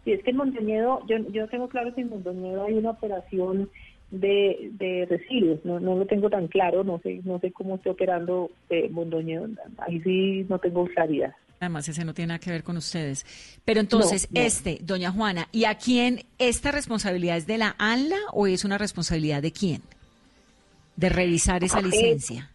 Sí, 0.04 0.12
es 0.12 0.24
que 0.24 0.32
en 0.32 0.38
Mondoñedo, 0.38 1.02
yo, 1.08 1.18
yo 1.32 1.48
tengo 1.48 1.70
claro 1.70 1.96
que 1.96 2.02
en 2.02 2.10
Mondoñedo 2.10 2.66
hay 2.66 2.74
una 2.74 2.90
operación 2.90 3.70
de, 4.12 4.72
de 4.74 5.06
residuos, 5.10 5.64
no, 5.64 5.80
no 5.80 5.96
lo 5.96 6.06
tengo 6.06 6.30
tan 6.30 6.48
claro, 6.48 6.84
no 6.84 7.00
sé 7.00 7.22
no 7.24 7.40
sé 7.40 7.52
cómo 7.52 7.76
está 7.76 7.92
operando 7.92 8.50
eh, 8.70 8.90
Mondoñedo, 8.90 9.48
ahí 9.78 10.02
sí 10.02 10.46
no 10.50 10.60
tengo 10.60 10.86
claridad. 10.86 11.34
Además, 11.60 11.90
ese 11.90 12.06
no 12.06 12.14
tiene 12.14 12.30
nada 12.30 12.40
que 12.40 12.52
ver 12.52 12.64
con 12.64 12.78
ustedes. 12.78 13.26
Pero 13.66 13.82
entonces, 13.82 14.30
este, 14.34 14.80
doña 14.82 15.12
Juana, 15.12 15.50
¿y 15.52 15.66
a 15.66 15.76
quién 15.76 16.24
esta 16.38 16.72
responsabilidad 16.72 17.36
es 17.36 17.48
de 17.48 17.58
la 17.58 17.76
ANLA 17.78 18.18
o 18.32 18.48
es 18.48 18.64
una 18.64 18.78
responsabilidad 18.78 19.42
de 19.42 19.52
quién? 19.52 19.82
De 20.96 21.10
revisar 21.10 21.62
esa 21.66 21.82
licencia. 21.82 22.50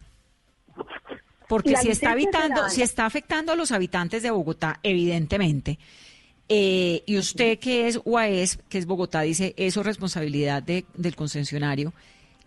Porque 1.47 1.75
si 1.77 1.89
está 1.89 2.13
habitando, 2.13 2.67
si 2.69 2.81
está 2.81 3.05
afectando 3.05 3.51
a 3.51 3.55
los 3.55 3.71
habitantes 3.71 4.23
de 4.23 4.31
Bogotá, 4.31 4.79
evidentemente, 4.81 5.77
eh, 6.47 7.01
y 7.05 7.17
usted 7.17 7.57
que 7.57 7.87
es 7.87 7.99
UAES, 8.05 8.57
que 8.69 8.77
es 8.77 8.85
Bogotá, 8.85 9.21
dice 9.21 9.55
eso 9.57 9.79
es 9.79 9.85
responsabilidad 9.85 10.61
de, 10.61 10.85
del 10.93 11.15
concesionario, 11.15 11.93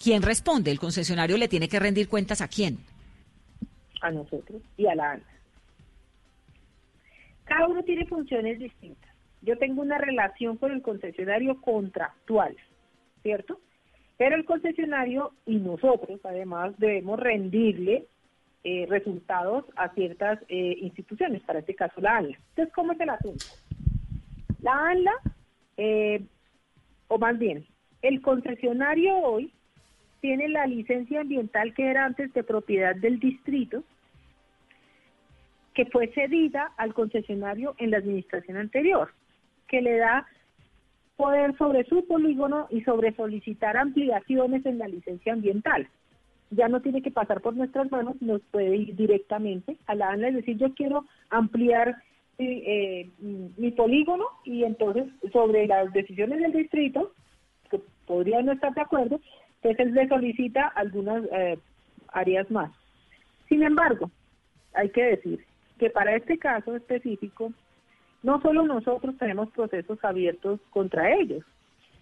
¿quién 0.02 0.22
responde? 0.22 0.70
¿El 0.70 0.78
concesionario 0.78 1.36
le 1.36 1.48
tiene 1.48 1.68
que 1.68 1.80
rendir 1.80 2.08
cuentas 2.08 2.40
a 2.40 2.48
quién? 2.48 2.78
A 4.00 4.10
nosotros 4.12 4.62
y 4.76 4.86
a 4.86 4.94
la 4.94 5.12
ANLA. 5.12 5.26
Cada 7.44 7.66
uno 7.66 7.82
tiene 7.82 8.06
funciones 8.06 8.58
distintas. 8.60 9.10
Yo 9.42 9.56
tengo 9.58 9.82
una 9.82 9.98
relación 9.98 10.58
con 10.58 10.70
el 10.70 10.82
concesionario 10.82 11.60
contractual, 11.60 12.56
¿cierto? 13.22 13.60
Pero 14.16 14.36
el 14.36 14.44
concesionario 14.44 15.32
y 15.46 15.56
nosotros 15.56 16.20
además 16.24 16.74
debemos 16.78 17.18
rendirle 17.18 18.06
eh, 18.62 18.86
resultados 18.88 19.64
a 19.76 19.88
ciertas 19.94 20.40
eh, 20.48 20.76
instituciones, 20.82 21.42
para 21.42 21.60
este 21.60 21.74
caso 21.74 22.00
la 22.00 22.18
ANLA. 22.18 22.36
Entonces, 22.50 22.74
¿cómo 22.74 22.92
es 22.92 23.00
el 23.00 23.10
asunto? 23.10 23.44
La 24.60 24.88
ANLA, 24.88 25.12
eh, 25.76 26.22
o 27.08 27.18
más 27.18 27.38
bien, 27.38 27.66
el 28.02 28.20
concesionario 28.22 29.16
hoy 29.16 29.52
tiene 30.20 30.48
la 30.48 30.66
licencia 30.66 31.20
ambiental 31.20 31.74
que 31.74 31.88
era 31.88 32.04
antes 32.04 32.32
de 32.32 32.42
propiedad 32.42 32.96
del 32.96 33.20
distrito, 33.20 33.84
que 35.74 35.86
fue 35.86 36.08
cedida 36.08 36.72
al 36.76 36.92
concesionario 36.92 37.74
en 37.78 37.92
la 37.92 37.98
administración 37.98 38.56
anterior, 38.56 39.12
que 39.68 39.80
le 39.80 39.96
da 39.96 40.26
poder 41.16 41.56
sobre 41.56 41.84
su 41.84 42.06
polígono 42.06 42.66
y 42.70 42.80
sobre 42.82 43.14
solicitar 43.14 43.76
ampliaciones 43.76 44.66
en 44.66 44.78
la 44.78 44.88
licencia 44.88 45.32
ambiental. 45.32 45.88
Ya 46.50 46.68
no 46.68 46.80
tiene 46.80 47.02
que 47.02 47.10
pasar 47.10 47.40
por 47.40 47.54
nuestras 47.54 47.90
manos, 47.92 48.20
nos 48.20 48.40
puede 48.50 48.76
ir 48.76 48.96
directamente 48.96 49.76
a 49.86 49.94
la 49.94 50.10
ANLA 50.10 50.30
y 50.30 50.34
decir 50.34 50.56
yo 50.56 50.74
quiero 50.74 51.04
ampliar 51.30 52.02
eh, 52.38 53.10
mi 53.18 53.70
polígono 53.72 54.24
y 54.44 54.64
entonces 54.64 55.06
sobre 55.32 55.66
las 55.66 55.92
decisiones 55.92 56.40
del 56.40 56.52
distrito, 56.52 57.12
que 57.70 57.80
podría 58.06 58.42
no 58.42 58.52
estar 58.52 58.72
de 58.74 58.80
acuerdo, 58.80 59.20
entonces 59.62 59.92
le 59.92 60.08
solicita 60.08 60.68
algunas 60.68 61.24
eh, 61.32 61.58
áreas 62.08 62.50
más. 62.50 62.70
Sin 63.48 63.62
embargo, 63.62 64.10
hay 64.74 64.90
que 64.90 65.02
decir 65.02 65.44
que 65.78 65.90
para 65.90 66.14
este 66.14 66.38
caso 66.38 66.76
específico, 66.76 67.52
no 68.22 68.40
solo 68.40 68.64
nosotros 68.66 69.16
tenemos 69.18 69.50
procesos 69.50 69.98
abiertos 70.02 70.60
contra 70.70 71.14
ellos, 71.14 71.44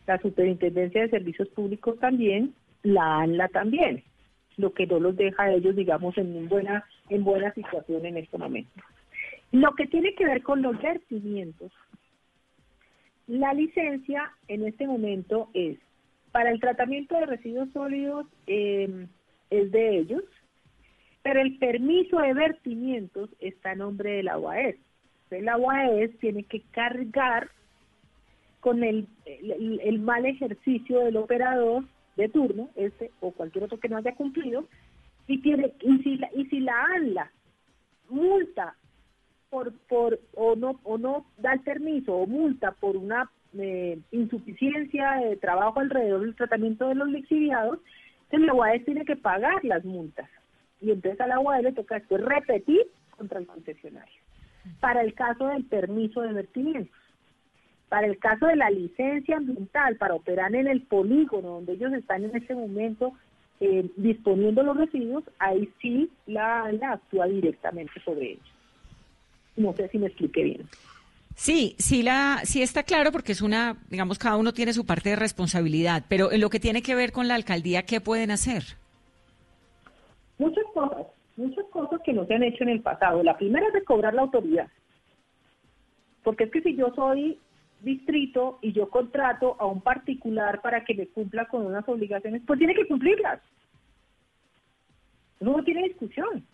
la 0.06 0.18
Superintendencia 0.18 1.02
de 1.02 1.10
Servicios 1.10 1.48
Públicos 1.48 1.98
también, 1.98 2.54
la 2.82 3.20
ANLA 3.20 3.48
también. 3.48 4.02
lo 4.58 4.72
que 4.72 4.86
no 4.86 4.98
los 4.98 5.14
deja 5.16 5.42
a 5.42 5.52
ellos, 5.52 5.76
digamos, 5.76 6.16
en 6.16 6.48
buena, 6.48 6.82
en 7.10 7.24
buena 7.24 7.52
situación 7.52 8.06
en 8.06 8.16
este 8.16 8.38
momento. 8.38 8.70
Lo 9.52 9.74
que 9.74 9.86
tiene 9.86 10.14
que 10.14 10.26
ver 10.26 10.42
con 10.42 10.62
los 10.62 10.80
vertimientos, 10.80 11.72
la 13.26 13.52
licencia 13.54 14.32
en 14.48 14.66
este 14.66 14.86
momento 14.86 15.50
es 15.54 15.78
para 16.32 16.50
el 16.50 16.60
tratamiento 16.60 17.14
de 17.16 17.26
residuos 17.26 17.68
sólidos 17.72 18.26
em, 18.46 19.08
es 19.50 19.72
de 19.72 19.98
ellos, 19.98 20.22
pero 21.22 21.40
el 21.40 21.58
permiso 21.58 22.18
de 22.18 22.34
vertimientos 22.34 23.30
está 23.40 23.70
a 23.70 23.74
nombre 23.74 24.10
de 24.10 24.22
la 24.22 24.38
UAS. 24.38 24.76
La 25.30 25.56
UAS 25.56 26.10
tiene 26.20 26.44
que 26.44 26.60
cargar 26.70 27.50
con 28.60 28.84
el, 28.84 29.08
el, 29.24 29.98
mal 30.00 30.26
ejercicio 30.26 31.00
del 31.00 31.16
operador 31.16 31.84
de 32.16 32.28
turno, 32.28 32.68
este 32.76 33.10
o 33.20 33.32
cualquier 33.32 33.64
otro 33.64 33.80
que 33.80 33.88
no 33.88 33.96
haya 33.96 34.14
cumplido, 34.14 34.68
y 35.26 35.40
tiene 35.40 35.72
y 35.80 35.98
si 36.02 36.16
la, 36.16 36.30
y 36.34 36.46
si 36.46 36.60
la 36.60 36.84
ANLA 36.94 37.32
multa 38.08 38.76
por 39.88 40.18
o 40.34 40.56
no 40.56 40.78
o 40.84 40.98
no 40.98 41.26
da 41.38 41.52
el 41.52 41.60
permiso 41.60 42.14
o 42.14 42.26
multa 42.26 42.72
por 42.72 42.96
una 42.96 43.30
eh, 43.58 43.98
insuficiencia 44.10 45.12
de 45.16 45.36
trabajo 45.36 45.80
alrededor 45.80 46.20
del 46.20 46.34
tratamiento 46.34 46.88
de 46.88 46.94
los 46.94 47.08
lixiviados, 47.08 47.78
entonces 48.24 48.46
la 48.46 48.54
UAS 48.54 48.84
tiene 48.84 49.04
que 49.04 49.16
pagar 49.16 49.64
las 49.64 49.84
multas 49.84 50.28
y 50.80 50.90
entonces 50.90 51.20
a 51.20 51.26
la 51.26 51.40
UAE 51.40 51.62
le 51.62 51.72
toca 51.72 51.96
después 51.96 52.22
repetir 52.22 52.82
contra 53.16 53.38
el 53.38 53.46
concesionario. 53.46 54.20
Para 54.80 55.02
el 55.02 55.14
caso 55.14 55.46
del 55.46 55.64
permiso 55.64 56.20
de 56.22 56.32
vertimientos, 56.32 56.98
para 57.88 58.06
el 58.06 58.18
caso 58.18 58.46
de 58.46 58.56
la 58.56 58.68
licencia 58.68 59.36
ambiental 59.36 59.96
para 59.96 60.14
operar 60.14 60.54
en 60.54 60.66
el 60.66 60.82
polígono 60.82 61.48
donde 61.50 61.74
ellos 61.74 61.92
están 61.92 62.24
en 62.24 62.36
este 62.36 62.54
momento 62.54 63.12
eh, 63.60 63.88
disponiendo 63.96 64.62
los 64.62 64.76
residuos, 64.76 65.24
ahí 65.38 65.72
sí 65.80 66.10
la, 66.26 66.70
la 66.72 66.92
actúa 66.92 67.26
directamente 67.26 67.92
sobre 68.04 68.32
ellos. 68.32 68.55
No 69.56 69.72
sé 69.74 69.88
si 69.88 69.98
me 69.98 70.06
expliqué 70.06 70.42
bien. 70.42 70.68
Sí, 71.34 71.76
sí, 71.78 72.02
la, 72.02 72.40
sí 72.44 72.62
está 72.62 72.82
claro 72.82 73.12
porque 73.12 73.32
es 73.32 73.42
una, 73.42 73.76
digamos, 73.90 74.18
cada 74.18 74.36
uno 74.36 74.54
tiene 74.54 74.72
su 74.72 74.86
parte 74.86 75.10
de 75.10 75.16
responsabilidad, 75.16 76.04
pero 76.08 76.32
en 76.32 76.40
lo 76.40 76.48
que 76.48 76.60
tiene 76.60 76.80
que 76.80 76.94
ver 76.94 77.12
con 77.12 77.28
la 77.28 77.34
alcaldía, 77.34 77.82
¿qué 77.84 78.00
pueden 78.00 78.30
hacer? 78.30 78.64
Muchas 80.38 80.64
cosas, 80.72 81.06
muchas 81.36 81.66
cosas 81.66 82.00
que 82.04 82.14
no 82.14 82.24
se 82.26 82.34
han 82.34 82.42
hecho 82.42 82.64
en 82.64 82.70
el 82.70 82.80
pasado. 82.80 83.22
La 83.22 83.36
primera 83.36 83.66
es 83.66 83.74
de 83.74 83.84
cobrar 83.84 84.14
la 84.14 84.22
autoridad. 84.22 84.68
Porque 86.22 86.44
es 86.44 86.50
que 86.50 86.62
si 86.62 86.74
yo 86.74 86.92
soy 86.94 87.38
distrito 87.82 88.58
y 88.62 88.72
yo 88.72 88.88
contrato 88.88 89.56
a 89.58 89.66
un 89.66 89.82
particular 89.82 90.62
para 90.62 90.84
que 90.84 90.94
me 90.94 91.06
cumpla 91.06 91.46
con 91.46 91.66
unas 91.66 91.86
obligaciones, 91.86 92.42
pues 92.46 92.58
tiene 92.58 92.74
que 92.74 92.86
cumplirlas. 92.86 93.40
No 95.40 95.62
tiene 95.62 95.82
discusión. 95.88 96.44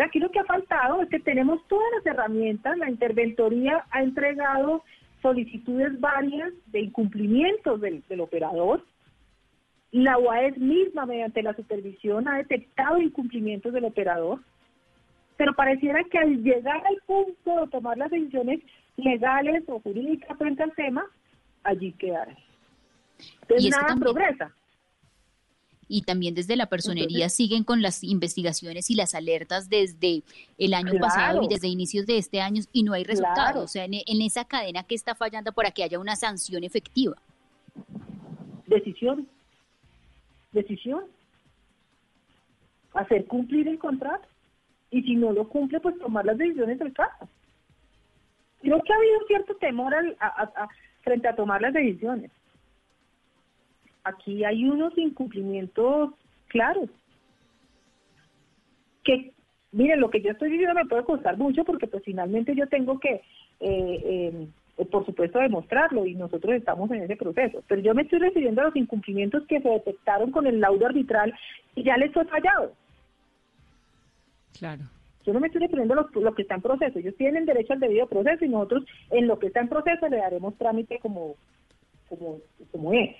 Aquí 0.00 0.18
lo 0.18 0.30
que 0.30 0.40
ha 0.40 0.44
faltado 0.44 1.02
es 1.02 1.08
que 1.08 1.20
tenemos 1.20 1.66
todas 1.68 1.86
las 1.96 2.06
herramientas, 2.06 2.78
la 2.78 2.88
interventoría 2.88 3.84
ha 3.90 4.02
entregado 4.02 4.82
solicitudes 5.20 6.00
varias 6.00 6.52
de 6.66 6.80
incumplimientos 6.80 7.80
del, 7.80 8.02
del 8.08 8.20
operador, 8.20 8.84
la 9.92 10.18
UAES 10.18 10.56
misma, 10.56 11.04
mediante 11.04 11.42
la 11.42 11.54
supervisión, 11.54 12.26
ha 12.26 12.38
detectado 12.38 12.98
incumplimientos 12.98 13.72
del 13.74 13.84
operador, 13.84 14.40
pero 15.36 15.52
pareciera 15.54 16.02
que 16.04 16.18
al 16.18 16.42
llegar 16.42 16.82
al 16.86 16.96
punto 17.06 17.60
de 17.60 17.70
tomar 17.70 17.98
las 17.98 18.10
decisiones 18.10 18.60
legales 18.96 19.64
o 19.68 19.80
jurídicas 19.80 20.36
frente 20.38 20.62
al 20.62 20.74
tema, 20.74 21.04
allí 21.62 21.92
quedará. 21.92 22.34
Entonces 23.42 23.70
nada 23.70 23.96
progresa. 23.96 24.52
Y 25.92 26.02
también 26.02 26.34
desde 26.34 26.56
la 26.56 26.66
personería 26.66 27.28
siguen 27.28 27.64
con 27.64 27.82
las 27.82 28.02
investigaciones 28.02 28.90
y 28.90 28.94
las 28.94 29.14
alertas 29.14 29.68
desde 29.68 30.22
el 30.56 30.72
año 30.72 30.92
pasado 30.98 31.42
y 31.42 31.48
desde 31.48 31.68
inicios 31.68 32.06
de 32.06 32.16
este 32.16 32.40
año 32.40 32.62
y 32.72 32.82
no 32.82 32.94
hay 32.94 33.04
resultados. 33.04 33.64
O 33.64 33.68
sea, 33.68 33.84
en, 33.84 33.94
en 33.94 34.22
esa 34.22 34.44
cadena 34.44 34.84
que 34.84 34.94
está 34.94 35.14
fallando 35.14 35.52
para 35.52 35.70
que 35.70 35.84
haya 35.84 35.98
una 35.98 36.16
sanción 36.16 36.64
efectiva. 36.64 37.16
Decisión 38.66 39.28
decisión. 40.52 41.04
Hacer 42.94 43.26
cumplir 43.26 43.68
el 43.68 43.78
contrato. 43.78 44.28
Y 44.90 45.02
si 45.02 45.16
no 45.16 45.32
lo 45.32 45.48
cumple, 45.48 45.80
pues 45.80 45.98
tomar 45.98 46.24
las 46.26 46.36
decisiones 46.36 46.78
del 46.78 46.92
caso. 46.92 47.28
Creo 48.60 48.80
que 48.82 48.92
ha 48.92 48.96
habido 48.96 49.26
cierto 49.26 49.56
temor 49.56 49.94
frente 51.00 51.28
a 51.28 51.34
tomar 51.34 51.62
las 51.62 51.72
decisiones. 51.72 52.30
Aquí 54.04 54.44
hay 54.44 54.64
unos 54.64 54.96
incumplimientos 54.96 56.14
claros. 56.48 56.88
Que, 59.04 59.32
miren, 59.72 60.00
lo 60.00 60.10
que 60.10 60.20
yo 60.22 60.30
estoy 60.30 60.50
diciendo 60.50 60.74
me 60.74 60.86
puede 60.86 61.04
costar 61.04 61.36
mucho 61.36 61.64
porque 61.64 61.86
pues 61.86 62.02
finalmente 62.04 62.54
yo 62.54 62.66
tengo 62.68 62.98
que 62.98 63.22
eh, 63.60 64.00
eh, 64.04 64.48
eh, 64.78 64.86
por 64.86 65.04
supuesto, 65.04 65.38
demostrarlo 65.38 66.06
y 66.06 66.14
nosotros 66.14 66.54
estamos 66.54 66.90
en 66.90 67.02
ese 67.02 67.16
proceso. 67.16 67.62
Pero 67.68 67.80
yo 67.82 67.94
me 67.94 68.02
estoy 68.02 68.18
refiriendo 68.18 68.62
a 68.62 68.64
los 68.64 68.76
incumplimientos 68.76 69.46
que 69.46 69.60
se 69.60 69.68
detectaron 69.68 70.30
con 70.30 70.46
el 70.46 70.60
laudo 70.60 70.86
arbitral 70.86 71.34
y 71.74 71.82
ya 71.84 71.96
les 71.96 72.12
fue 72.12 72.24
fallado. 72.24 72.72
Claro. 74.58 74.82
Yo 75.24 75.32
no 75.32 75.40
me 75.40 75.46
estoy 75.46 75.62
refiriendo 75.62 75.94
a 75.94 76.08
lo, 76.12 76.34
que 76.34 76.42
está 76.42 76.56
en 76.56 76.62
proceso. 76.62 76.98
Ellos 76.98 77.14
tienen 77.16 77.44
derecho 77.44 77.74
al 77.74 77.80
debido 77.80 78.06
proceso 78.08 78.44
y 78.44 78.48
nosotros 78.48 78.84
en 79.10 79.26
lo 79.26 79.38
que 79.38 79.48
está 79.48 79.60
en 79.60 79.68
proceso 79.68 80.08
le 80.08 80.16
daremos 80.16 80.56
trámite 80.56 80.98
como, 80.98 81.36
como, 82.08 82.38
como 82.72 82.92
es, 82.92 83.14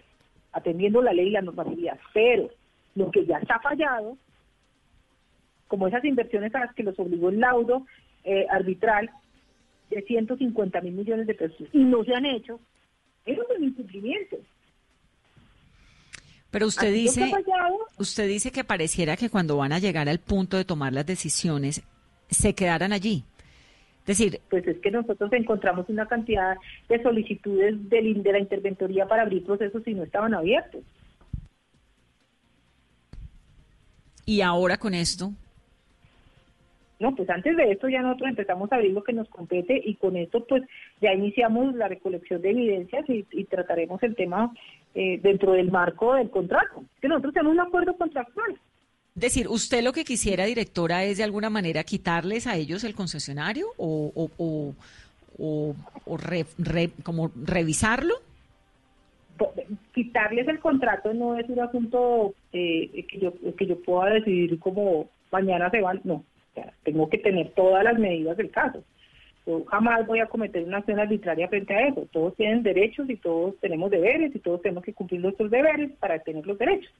atendiendo 0.52 1.02
la 1.02 1.12
ley 1.12 1.28
y 1.28 1.32
la 1.32 1.42
normatividad. 1.42 1.98
Pero 2.12 2.50
lo 2.94 3.10
que 3.10 3.24
ya 3.26 3.38
está 3.38 3.58
fallado, 3.60 4.16
como 5.68 5.88
esas 5.88 6.04
inversiones 6.04 6.54
a 6.54 6.60
las 6.60 6.74
que 6.74 6.82
los 6.82 6.98
obligó 6.98 7.30
el 7.30 7.40
laudo 7.40 7.86
eh, 8.24 8.46
arbitral, 8.50 9.10
de 9.90 10.02
150 10.02 10.80
mil 10.80 10.94
millones 10.94 11.26
de 11.26 11.34
pesos 11.34 11.68
y 11.72 11.84
no 11.84 12.02
se 12.04 12.14
han 12.14 12.24
hecho, 12.24 12.58
es 13.26 13.38
un 13.38 13.64
incumplimiento. 13.64 14.38
Pero 16.50 16.66
usted 16.66 16.92
dice, 16.92 17.32
usted 17.98 18.28
dice 18.28 18.52
que 18.52 18.64
pareciera 18.64 19.16
que 19.16 19.30
cuando 19.30 19.56
van 19.56 19.72
a 19.72 19.78
llegar 19.78 20.08
al 20.08 20.18
punto 20.18 20.56
de 20.58 20.64
tomar 20.64 20.92
las 20.92 21.06
decisiones, 21.06 21.82
se 22.28 22.54
quedaran 22.54 22.92
allí. 22.92 23.24
Es 24.02 24.18
decir, 24.18 24.40
pues 24.50 24.66
es 24.66 24.78
que 24.78 24.90
nosotros 24.90 25.32
encontramos 25.32 25.88
una 25.88 26.06
cantidad 26.06 26.56
de 26.88 27.02
solicitudes 27.02 27.88
de, 27.88 28.14
de 28.16 28.32
la 28.32 28.38
interventoría 28.40 29.06
para 29.06 29.22
abrir 29.22 29.44
procesos 29.44 29.82
y 29.86 29.94
no 29.94 30.02
estaban 30.02 30.34
abiertos. 30.34 30.82
Y 34.26 34.40
ahora 34.40 34.76
con 34.76 34.94
esto, 34.94 35.32
no, 37.02 37.16
pues 37.16 37.28
antes 37.30 37.56
de 37.56 37.72
esto 37.72 37.88
ya 37.88 38.00
nosotros 38.00 38.30
empezamos 38.30 38.70
a 38.70 38.76
abrir 38.76 38.92
lo 38.92 39.02
que 39.02 39.12
nos 39.12 39.28
compete 39.28 39.82
y 39.84 39.96
con 39.96 40.16
esto 40.16 40.46
pues 40.46 40.62
ya 41.00 41.12
iniciamos 41.12 41.74
la 41.74 41.88
recolección 41.88 42.40
de 42.40 42.50
evidencias 42.50 43.04
y, 43.08 43.24
trataremos 43.46 44.00
el 44.04 44.14
tema 44.14 44.52
eh, 44.94 45.18
dentro 45.20 45.50
del 45.50 45.72
marco 45.72 46.14
del 46.14 46.30
contrato. 46.30 46.84
Que 47.00 47.08
nosotros 47.08 47.34
tenemos 47.34 47.54
un 47.54 47.60
acuerdo 47.60 47.96
contractual. 47.96 48.56
Decir, 49.14 49.46
¿usted 49.48 49.83
lo 49.83 49.92
que 49.92 50.05
quisiera, 50.05 50.46
directora, 50.46 51.05
es 51.05 51.18
de 51.18 51.25
alguna 51.25 51.51
manera 51.51 51.85
quitarles 51.85 52.46
a 52.46 52.57
ellos 52.57 52.83
el 52.83 52.94
concesionario 52.94 53.66
o, 53.77 54.31
o, 54.38 54.75
o, 55.38 55.75
como 57.03 57.31
revisarlo? 57.35 58.14
Quitarles 59.92 60.48
el 60.48 60.61
contrato 60.61 61.12
no 61.12 61.37
es 61.37 61.48
un 61.48 61.61
asunto 61.61 62.35
eh, 62.53 63.05
que 63.09 63.18
yo 63.18 63.33
que 63.57 63.66
yo 63.66 63.83
pueda 63.83 64.14
decidir 64.14 64.59
como 64.61 65.09
mañana 65.31 65.68
se 65.70 65.81
van, 65.81 66.01
no 66.05 66.25
tengo 66.83 67.09
que 67.09 67.18
tener 67.18 67.51
todas 67.51 67.85
las 67.85 67.98
medidas 67.98 68.37
del 68.37 68.51
caso. 68.51 68.83
Yo 69.46 69.64
jamás 69.64 70.07
voy 70.07 70.20
a 70.20 70.27
cometer 70.27 70.62
una 70.64 70.79
acción 70.79 71.01
arbitraria 71.01 71.48
frente 71.48 71.75
a 71.75 71.88
eso. 71.88 72.07
Todos 72.12 72.37
tienen 72.37 72.62
derechos 72.62 73.09
y 73.11 73.16
todos 73.16 73.59
tenemos 73.59 73.90
deberes 73.90 74.35
y 74.35 74.38
todos 74.38 74.62
tenemos 74.62 74.85
que 74.85 74.94
cumplir 74.94 75.20
nuestros 75.20 75.51
deberes 75.51 75.90
para 75.98 76.18
tener 76.20 76.46
los 76.46 76.59
derechos. 76.59 76.92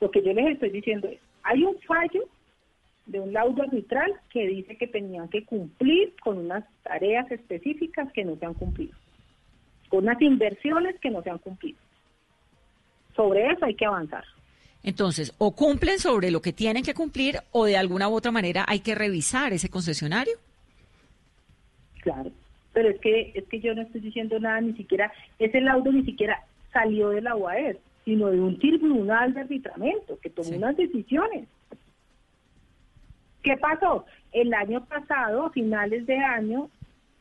Lo 0.00 0.10
que 0.10 0.22
yo 0.22 0.32
les 0.32 0.52
estoy 0.52 0.70
diciendo 0.70 1.08
es, 1.08 1.18
hay 1.42 1.64
un 1.64 1.78
fallo 1.80 2.28
de 3.06 3.20
un 3.20 3.32
laudo 3.32 3.62
arbitral 3.62 4.12
que 4.30 4.46
dice 4.46 4.76
que 4.76 4.86
tenían 4.86 5.28
que 5.28 5.44
cumplir 5.44 6.14
con 6.22 6.38
unas 6.38 6.64
tareas 6.82 7.30
específicas 7.30 8.12
que 8.12 8.24
no 8.24 8.36
se 8.36 8.46
han 8.46 8.54
cumplido, 8.54 8.94
con 9.88 10.04
unas 10.04 10.20
inversiones 10.20 10.98
que 11.00 11.10
no 11.10 11.22
se 11.22 11.30
han 11.30 11.38
cumplido. 11.38 11.78
Sobre 13.14 13.50
eso 13.50 13.64
hay 13.64 13.74
que 13.74 13.86
avanzar. 13.86 14.24
Entonces, 14.82 15.34
o 15.38 15.54
cumplen 15.54 15.98
sobre 15.98 16.30
lo 16.30 16.40
que 16.40 16.52
tienen 16.52 16.84
que 16.84 16.94
cumplir 16.94 17.40
o 17.50 17.64
de 17.64 17.76
alguna 17.76 18.08
u 18.08 18.14
otra 18.14 18.30
manera 18.30 18.64
hay 18.68 18.80
que 18.80 18.94
revisar 18.94 19.52
ese 19.52 19.68
concesionario. 19.68 20.34
Claro, 22.02 22.30
pero 22.72 22.90
es 22.90 23.00
que 23.00 23.32
es 23.34 23.44
que 23.48 23.60
yo 23.60 23.74
no 23.74 23.82
estoy 23.82 24.00
diciendo 24.00 24.38
nada, 24.38 24.60
ni 24.60 24.74
siquiera 24.74 25.12
ese 25.38 25.60
laudo 25.60 25.90
ni 25.90 26.04
siquiera 26.04 26.44
salió 26.72 27.08
de 27.08 27.22
la 27.22 27.34
UAE, 27.34 27.78
sino 28.06 28.30
de 28.30 28.40
un 28.40 28.56
tribunal 28.58 29.34
de 29.34 29.40
arbitramiento 29.40 30.18
que 30.20 30.30
tomó 30.30 30.56
unas 30.56 30.76
decisiones. 30.76 31.48
¿Qué 33.42 33.56
pasó? 33.56 34.06
El 34.32 34.54
año 34.54 34.86
pasado, 34.86 35.46
a 35.46 35.50
finales 35.50 36.06
de 36.06 36.16
año, 36.16 36.70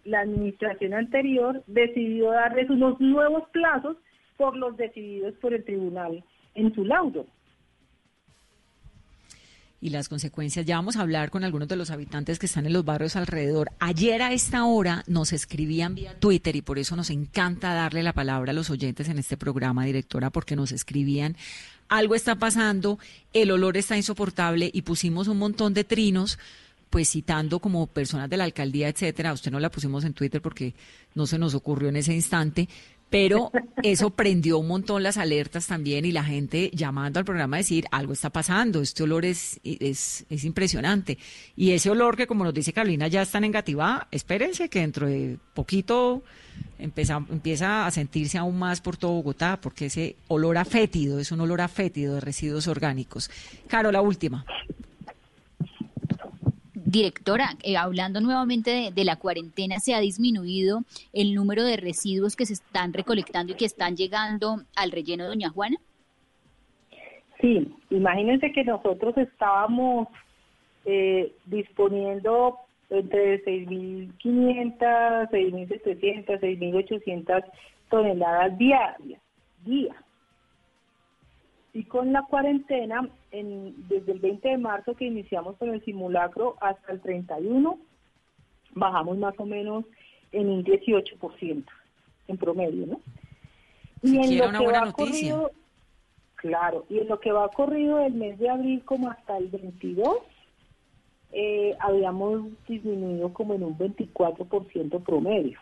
la 0.03 0.19
administración 0.21 0.93
anterior 0.93 1.63
decidió 1.65 2.29
darles 2.29 2.69
unos 2.69 3.01
nuevos 3.01 3.49
plazos 3.49 3.97
por 4.37 4.55
los 4.55 4.77
decididos 4.77 5.33
por 5.41 5.55
el 5.55 5.65
tribunal 5.65 6.23
en 6.53 6.73
su 6.75 6.85
laudo 6.85 7.25
y 9.85 9.89
las 9.89 10.09
consecuencias. 10.09 10.65
Ya 10.65 10.77
vamos 10.77 10.97
a 10.97 11.01
hablar 11.01 11.29
con 11.29 11.43
algunos 11.43 11.67
de 11.67 11.75
los 11.75 11.91
habitantes 11.91 12.39
que 12.39 12.47
están 12.47 12.65
en 12.65 12.73
los 12.73 12.83
barrios 12.83 13.15
alrededor. 13.15 13.71
Ayer 13.77 14.23
a 14.23 14.33
esta 14.33 14.65
hora 14.65 15.03
nos 15.05 15.31
escribían 15.31 15.93
vía 15.93 16.19
Twitter 16.19 16.55
y 16.55 16.63
por 16.63 16.79
eso 16.79 16.95
nos 16.95 17.11
encanta 17.11 17.71
darle 17.75 18.01
la 18.01 18.11
palabra 18.11 18.49
a 18.49 18.55
los 18.55 18.71
oyentes 18.71 19.09
en 19.09 19.19
este 19.19 19.37
programa, 19.37 19.85
directora, 19.85 20.31
porque 20.31 20.55
nos 20.55 20.71
escribían 20.71 21.37
algo 21.87 22.15
está 22.15 22.33
pasando, 22.33 22.97
el 23.31 23.51
olor 23.51 23.77
está 23.77 23.95
insoportable 23.95 24.71
y 24.73 24.81
pusimos 24.81 25.27
un 25.27 25.37
montón 25.37 25.75
de 25.75 25.83
trinos 25.83 26.39
pues 26.89 27.09
citando 27.09 27.59
como 27.59 27.87
personas 27.87 28.29
de 28.29 28.37
la 28.37 28.45
alcaldía, 28.45 28.87
etcétera. 28.87 29.33
Usted 29.33 29.51
no 29.51 29.59
la 29.59 29.69
pusimos 29.69 30.03
en 30.03 30.13
Twitter 30.13 30.41
porque 30.41 30.73
no 31.13 31.27
se 31.27 31.37
nos 31.37 31.53
ocurrió 31.53 31.89
en 31.89 31.97
ese 31.97 32.13
instante, 32.13 32.69
pero 33.15 33.49
eso 33.81 34.09
prendió 34.09 34.57
un 34.57 34.67
montón 34.67 35.01
las 35.01 35.15
alertas 35.15 35.67
también 35.67 36.03
y 36.03 36.11
la 36.11 36.25
gente 36.25 36.69
llamando 36.73 37.17
al 37.17 37.23
programa 37.23 37.55
a 37.55 37.59
decir 37.59 37.85
algo 37.89 38.11
está 38.11 38.29
pasando, 38.29 38.81
este 38.81 39.03
olor 39.03 39.23
es, 39.23 39.57
es, 39.63 40.25
es 40.29 40.43
impresionante. 40.43 41.17
Y 41.55 41.71
ese 41.71 41.89
olor 41.89 42.17
que 42.17 42.27
como 42.27 42.43
nos 42.43 42.53
dice 42.53 42.73
Carolina 42.73 43.07
ya 43.07 43.21
está 43.21 43.37
en 43.37 43.45
Engativá, 43.45 44.09
espérense 44.11 44.67
que 44.67 44.81
dentro 44.81 45.07
de 45.07 45.37
poquito 45.53 46.23
empieza, 46.77 47.23
empieza 47.29 47.87
a 47.87 47.91
sentirse 47.91 48.37
aún 48.37 48.59
más 48.59 48.81
por 48.81 48.97
todo 48.97 49.13
Bogotá, 49.13 49.61
porque 49.61 49.85
ese 49.85 50.17
olor 50.27 50.57
a 50.57 50.65
fétido 50.65 51.17
es 51.17 51.31
un 51.31 51.39
olor 51.39 51.61
a 51.61 51.69
fétido 51.69 52.15
de 52.15 52.19
residuos 52.19 52.67
orgánicos. 52.67 53.31
Caro, 53.67 53.93
la 53.93 54.01
última 54.01 54.45
directora, 56.85 57.49
eh, 57.63 57.77
hablando 57.77 58.21
nuevamente 58.21 58.91
de, 58.93 59.03
la 59.03 59.15
cuarentena, 59.17 59.79
¿se 59.79 59.95
ha 59.95 59.99
disminuido 59.99 60.81
el 61.13 61.33
número 61.33 61.63
de 61.63 61.77
residuos 61.77 62.35
que 62.35 62.45
se 62.45 62.53
están 62.53 62.93
recolectando 62.93 63.53
y 63.53 63.55
que 63.55 63.65
están 63.65 63.95
llegando 63.95 64.61
al 64.75 64.91
relleno 64.91 65.23
de 65.23 65.29
Doña 65.29 65.49
Juana? 65.49 65.77
Sí, 67.41 67.67
imagínense 67.89 68.51
que 68.51 68.63
nosotros 68.63 69.17
estábamos 69.17 70.07
eh, 70.85 71.33
disponiendo 71.45 72.59
entre 72.89 73.43
6.500, 73.43 75.29
6.700, 75.29 76.39
6.800 76.39 77.43
toneladas 77.89 78.57
diarias, 78.57 79.21
día. 79.65 79.95
Y 81.75 81.83
con 81.83 82.13
la 82.13 82.21
cuarentena, 82.23 83.09
en, 83.31 83.75
desde 83.89 84.13
el 84.13 84.19
20 84.19 84.47
de 84.47 84.57
marzo 84.57 84.95
que 84.95 85.07
iniciamos 85.07 85.57
con 85.57 85.73
el 85.73 85.83
simulacro 85.83 86.55
hasta 86.61 86.93
el 86.93 87.01
31, 87.01 87.77
bajamos 88.71 89.17
más 89.17 89.33
o 89.37 89.45
menos 89.45 89.83
en 90.31 90.47
un 90.47 90.63
18% 90.63 91.65
en 92.29 92.37
promedio, 92.37 92.87
¿no? 92.87 93.01
Y 94.01 94.17
en 94.17 94.37
lo 94.37 94.57
que 94.57 94.67
va 94.67 94.91
Corrido, 94.93 95.51
claro, 96.35 96.85
y 96.89 96.99
en 96.99 97.09
lo 97.09 97.19
que 97.19 97.33
va 97.33 97.49
corrido 97.49 97.99
el 97.99 98.13
mes 98.13 98.39
de 98.39 98.49
abril 98.49 98.81
como 98.85 99.09
hasta 99.09 99.37
el 99.37 99.49
22, 99.49 100.19
eh, 101.33 101.75
habíamos 101.81 102.51
disminuido 102.69 103.33
como 103.33 103.53
en 103.53 103.63
un 103.63 103.77
24% 103.77 105.03
promedio. 105.03 105.59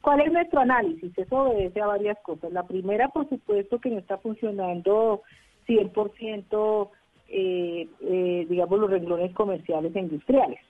¿Cuál 0.00 0.20
es 0.20 0.32
nuestro 0.32 0.60
análisis? 0.60 1.16
Eso 1.16 1.36
obedece 1.36 1.80
a 1.80 1.86
varias 1.86 2.18
cosas. 2.22 2.52
La 2.52 2.66
primera, 2.66 3.08
por 3.08 3.28
supuesto, 3.28 3.80
que 3.80 3.90
no 3.90 3.98
está 3.98 4.18
funcionando 4.18 5.22
100%, 5.66 6.90
eh, 7.28 7.88
eh, 8.00 8.46
digamos, 8.48 8.78
los 8.78 8.90
renglones 8.90 9.34
comerciales 9.34 9.94
e 9.94 10.00
industriales. 10.00 10.60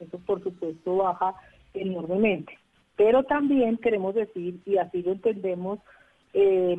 Eso, 0.00 0.18
por 0.26 0.42
supuesto, 0.42 0.96
baja 0.96 1.34
enormemente. 1.74 2.56
Pero 2.96 3.24
también 3.24 3.78
queremos 3.78 4.14
decir, 4.14 4.60
y 4.64 4.76
así 4.76 5.02
lo 5.02 5.12
entendemos, 5.12 5.80
eh, 6.34 6.76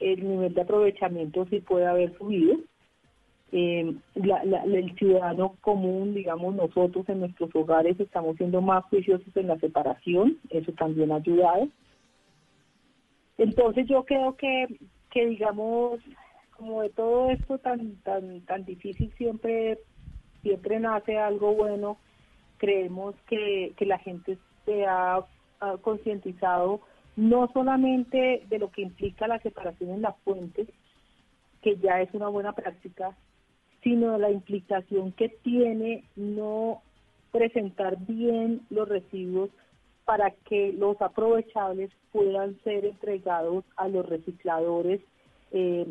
el 0.00 0.28
nivel 0.28 0.54
de 0.54 0.60
aprovechamiento 0.60 1.46
sí 1.46 1.60
puede 1.60 1.86
haber 1.86 2.16
subido 2.16 2.58
eh, 3.50 3.94
el 4.14 4.94
ciudadano 4.96 5.56
común, 5.60 6.14
digamos 6.14 6.54
nosotros 6.54 7.08
en 7.08 7.20
nuestros 7.20 7.50
hogares 7.54 7.98
estamos 7.98 8.36
siendo 8.36 8.60
más 8.60 8.84
juiciosos 8.86 9.34
en 9.36 9.48
la 9.48 9.58
separación, 9.58 10.38
eso 10.50 10.72
también 10.72 11.12
ha 11.12 11.16
ayudado. 11.16 11.68
Entonces 13.38 13.86
yo 13.88 14.04
creo 14.04 14.36
que, 14.36 14.66
que 15.10 15.26
digamos, 15.26 16.00
como 16.56 16.82
de 16.82 16.90
todo 16.90 17.30
esto 17.30 17.58
tan, 17.58 17.96
tan, 18.02 18.40
tan 18.42 18.64
difícil 18.64 19.12
siempre, 19.16 19.78
siempre 20.42 20.80
nace 20.80 21.16
algo 21.16 21.54
bueno, 21.54 21.96
creemos 22.58 23.14
que, 23.28 23.72
que 23.76 23.86
la 23.86 23.98
gente 23.98 24.36
se 24.66 24.84
ha, 24.84 25.24
ha 25.60 25.76
concientizado 25.80 26.80
no 27.16 27.48
solamente 27.52 28.42
de 28.48 28.58
lo 28.58 28.70
que 28.70 28.82
implica 28.82 29.26
la 29.26 29.40
separación 29.40 29.90
en 29.90 30.02
las 30.02 30.16
fuentes, 30.18 30.68
que 31.62 31.76
ya 31.78 32.00
es 32.00 32.12
una 32.12 32.28
buena 32.28 32.52
práctica, 32.52 33.16
sino 33.88 34.18
la 34.18 34.30
implicación 34.30 35.12
que 35.12 35.30
tiene 35.42 36.04
no 36.14 36.82
presentar 37.32 37.96
bien 38.06 38.60
los 38.68 38.86
residuos 38.86 39.48
para 40.04 40.30
que 40.30 40.74
los 40.74 41.00
aprovechables 41.00 41.90
puedan 42.12 42.58
ser 42.64 42.84
entregados 42.84 43.64
a 43.76 43.88
los 43.88 44.06
recicladores, 44.06 45.00
eh, 45.52 45.86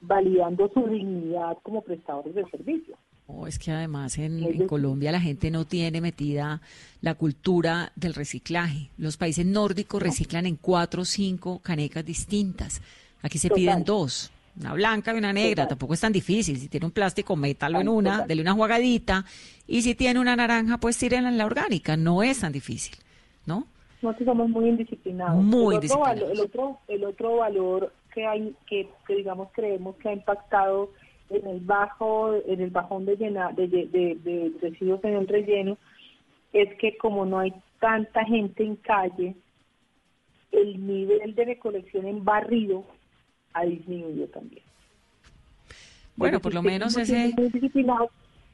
validando 0.00 0.70
su 0.72 0.86
dignidad 0.86 1.58
como 1.62 1.82
prestadores 1.82 2.34
de 2.34 2.46
servicios. 2.46 2.98
Oh, 3.26 3.46
es 3.46 3.58
que 3.58 3.70
además 3.70 4.16
en, 4.16 4.66
Colombia 4.66 5.12
la 5.12 5.20
gente 5.20 5.50
no 5.50 5.66
tiene 5.66 6.00
metida 6.00 6.62
la 7.02 7.16
cultura 7.16 7.92
del 7.96 8.14
reciclaje. 8.14 8.88
Los 8.96 9.18
países 9.18 9.44
nórdicos 9.44 10.02
reciclan 10.02 10.46
en 10.46 10.56
cuatro 10.56 11.02
o 11.02 11.04
cinco 11.04 11.58
canecas 11.58 12.04
distintas. 12.04 12.80
Aquí 13.20 13.36
se 13.36 13.50
piden 13.50 13.84
dos 13.84 14.32
una 14.58 14.74
blanca 14.74 15.14
y 15.14 15.18
una 15.18 15.32
negra, 15.32 15.68
tampoco 15.68 15.94
es 15.94 16.00
tan 16.00 16.12
difícil. 16.12 16.56
Si 16.56 16.68
tiene 16.68 16.86
un 16.86 16.92
plástico, 16.92 17.36
métalo 17.36 17.80
en 17.80 17.88
una, 17.88 18.26
dele 18.26 18.42
una 18.42 18.54
jugadita. 18.54 19.24
Y 19.66 19.82
si 19.82 19.94
tiene 19.94 20.18
una 20.20 20.36
naranja, 20.36 20.78
pues 20.78 20.98
tírenla 20.98 21.28
en 21.28 21.38
la 21.38 21.46
orgánica. 21.46 21.96
No 21.96 22.22
es 22.22 22.40
tan 22.40 22.52
difícil, 22.52 22.96
¿no? 23.44 23.66
Nosotros 24.02 24.26
somos 24.26 24.48
muy 24.48 24.68
indisciplinados. 24.68 25.42
Muy 25.42 25.76
el 25.76 25.80
disciplinados. 25.82 26.30
el, 26.30 26.40
otro, 26.40 26.78
el 26.88 27.04
otro 27.04 27.36
valor 27.36 27.92
que 28.14 28.26
hay, 28.26 28.54
que, 28.66 28.88
digamos 29.08 29.48
creemos 29.52 29.96
que 29.96 30.08
ha 30.08 30.12
impactado 30.12 30.92
en 31.28 31.46
el 31.46 31.60
bajo, 31.60 32.34
en 32.46 32.60
el 32.60 32.70
bajón 32.70 33.04
de, 33.04 33.16
llena, 33.16 33.52
de, 33.52 33.66
de, 33.66 33.86
de 33.86 34.52
residuos 34.62 35.02
en 35.04 35.14
el 35.14 35.26
relleno, 35.26 35.76
es 36.52 36.74
que 36.78 36.96
como 36.96 37.26
no 37.26 37.40
hay 37.40 37.52
tanta 37.80 38.24
gente 38.24 38.64
en 38.64 38.76
calle, 38.76 39.34
el 40.52 40.86
nivel 40.86 41.34
de 41.34 41.44
recolección 41.44 42.06
en 42.06 42.24
barrido 42.24 42.84
ha 43.56 43.64
disminuido 43.64 44.26
también. 44.28 44.62
Bueno, 46.14 46.40
por 46.40 46.54
lo 46.54 46.62
menos 46.62 46.96
ese... 46.96 47.34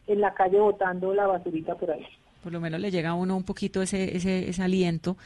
en 0.06 0.20
la 0.20 0.34
calle 0.34 0.58
botando 0.58 1.12
la 1.14 1.26
basurita 1.26 1.74
por 1.76 1.90
ahí. 1.90 2.06
Por 2.42 2.52
lo 2.52 2.60
menos 2.60 2.80
le 2.80 2.90
llega 2.90 3.10
a 3.10 3.14
uno 3.14 3.36
un 3.36 3.44
poquito 3.44 3.82
ese, 3.82 4.16
ese, 4.16 4.48
ese 4.48 4.62
aliento. 4.62 5.16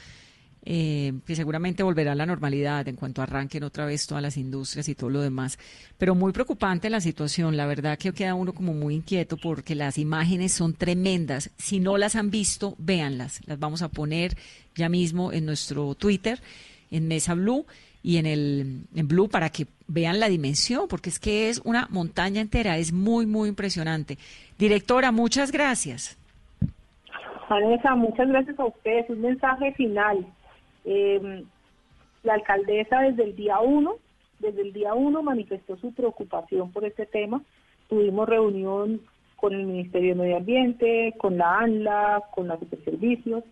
Eh, 0.68 1.12
que 1.24 1.36
seguramente 1.36 1.84
volverá 1.84 2.10
a 2.10 2.14
la 2.16 2.26
normalidad 2.26 2.88
en 2.88 2.96
cuanto 2.96 3.22
arranquen 3.22 3.62
otra 3.62 3.86
vez 3.86 4.04
todas 4.04 4.20
las 4.20 4.36
industrias 4.36 4.88
y 4.88 4.96
todo 4.96 5.10
lo 5.10 5.20
demás. 5.20 5.60
Pero 5.96 6.16
muy 6.16 6.32
preocupante 6.32 6.90
la 6.90 7.00
situación, 7.00 7.56
la 7.56 7.66
verdad 7.66 7.96
que 7.96 8.12
queda 8.12 8.34
uno 8.34 8.52
como 8.52 8.74
muy 8.74 8.96
inquieto 8.96 9.36
porque 9.36 9.76
las 9.76 9.96
imágenes 9.96 10.52
son 10.52 10.74
tremendas. 10.74 11.52
Si 11.56 11.78
no 11.78 11.96
las 11.98 12.16
han 12.16 12.32
visto, 12.32 12.74
véanlas. 12.78 13.42
Las 13.46 13.60
vamos 13.60 13.82
a 13.82 13.90
poner 13.90 14.36
ya 14.74 14.88
mismo 14.88 15.32
en 15.32 15.46
nuestro 15.46 15.94
Twitter, 15.94 16.40
en 16.90 17.06
Mesa 17.06 17.34
Blue 17.34 17.64
y 18.06 18.18
en 18.18 18.26
el 18.26 18.84
en 18.94 19.08
Blue 19.08 19.28
para 19.28 19.48
que 19.50 19.66
vean 19.88 20.20
la 20.20 20.28
dimensión, 20.28 20.86
porque 20.88 21.10
es 21.10 21.18
que 21.18 21.48
es 21.48 21.60
una 21.64 21.88
montaña 21.90 22.40
entera, 22.40 22.78
es 22.78 22.92
muy, 22.92 23.26
muy 23.26 23.48
impresionante. 23.48 24.16
Directora, 24.56 25.10
muchas 25.10 25.50
gracias. 25.50 26.16
Vanessa, 27.50 27.96
muchas 27.96 28.28
gracias 28.28 28.56
a 28.60 28.64
ustedes. 28.64 29.10
Un 29.10 29.22
mensaje 29.22 29.72
final. 29.72 30.24
Eh, 30.84 31.42
la 32.22 32.34
alcaldesa 32.34 33.00
desde 33.00 33.24
el 33.24 33.34
día 33.34 33.58
uno, 33.58 33.96
desde 34.38 34.62
el 34.62 34.72
día 34.72 34.94
uno 34.94 35.24
manifestó 35.24 35.76
su 35.76 35.92
preocupación 35.92 36.70
por 36.70 36.84
este 36.84 37.06
tema. 37.06 37.42
Tuvimos 37.88 38.28
reunión 38.28 39.00
con 39.34 39.52
el 39.52 39.66
Ministerio 39.66 40.14
de 40.14 40.20
Medio 40.20 40.36
Ambiente, 40.36 41.12
con 41.18 41.38
la 41.38 41.58
ANLA, 41.58 42.22
con 42.32 42.46
la 42.46 42.56
Superservicios, 42.56 43.42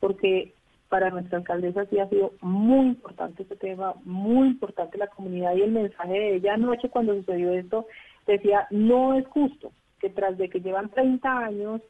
porque 0.00 0.54
para 0.88 1.10
nuestra 1.10 1.38
alcaldesa 1.38 1.86
sí 1.86 1.98
ha 1.98 2.08
sido 2.08 2.32
muy 2.40 2.86
importante 2.86 3.42
este 3.42 3.56
tema, 3.56 3.94
muy 4.04 4.48
importante 4.48 4.98
la 4.98 5.08
comunidad 5.08 5.54
y 5.54 5.62
el 5.62 5.72
mensaje 5.72 6.12
de 6.12 6.36
ella 6.36 6.54
anoche 6.54 6.88
cuando 6.88 7.14
sucedió 7.14 7.52
esto 7.52 7.86
decía, 8.26 8.66
no 8.70 9.14
es 9.14 9.26
justo 9.28 9.72
que 10.00 10.10
tras 10.10 10.38
de 10.38 10.48
que 10.48 10.60
llevan 10.60 10.90
30 10.90 11.38
años 11.38 11.80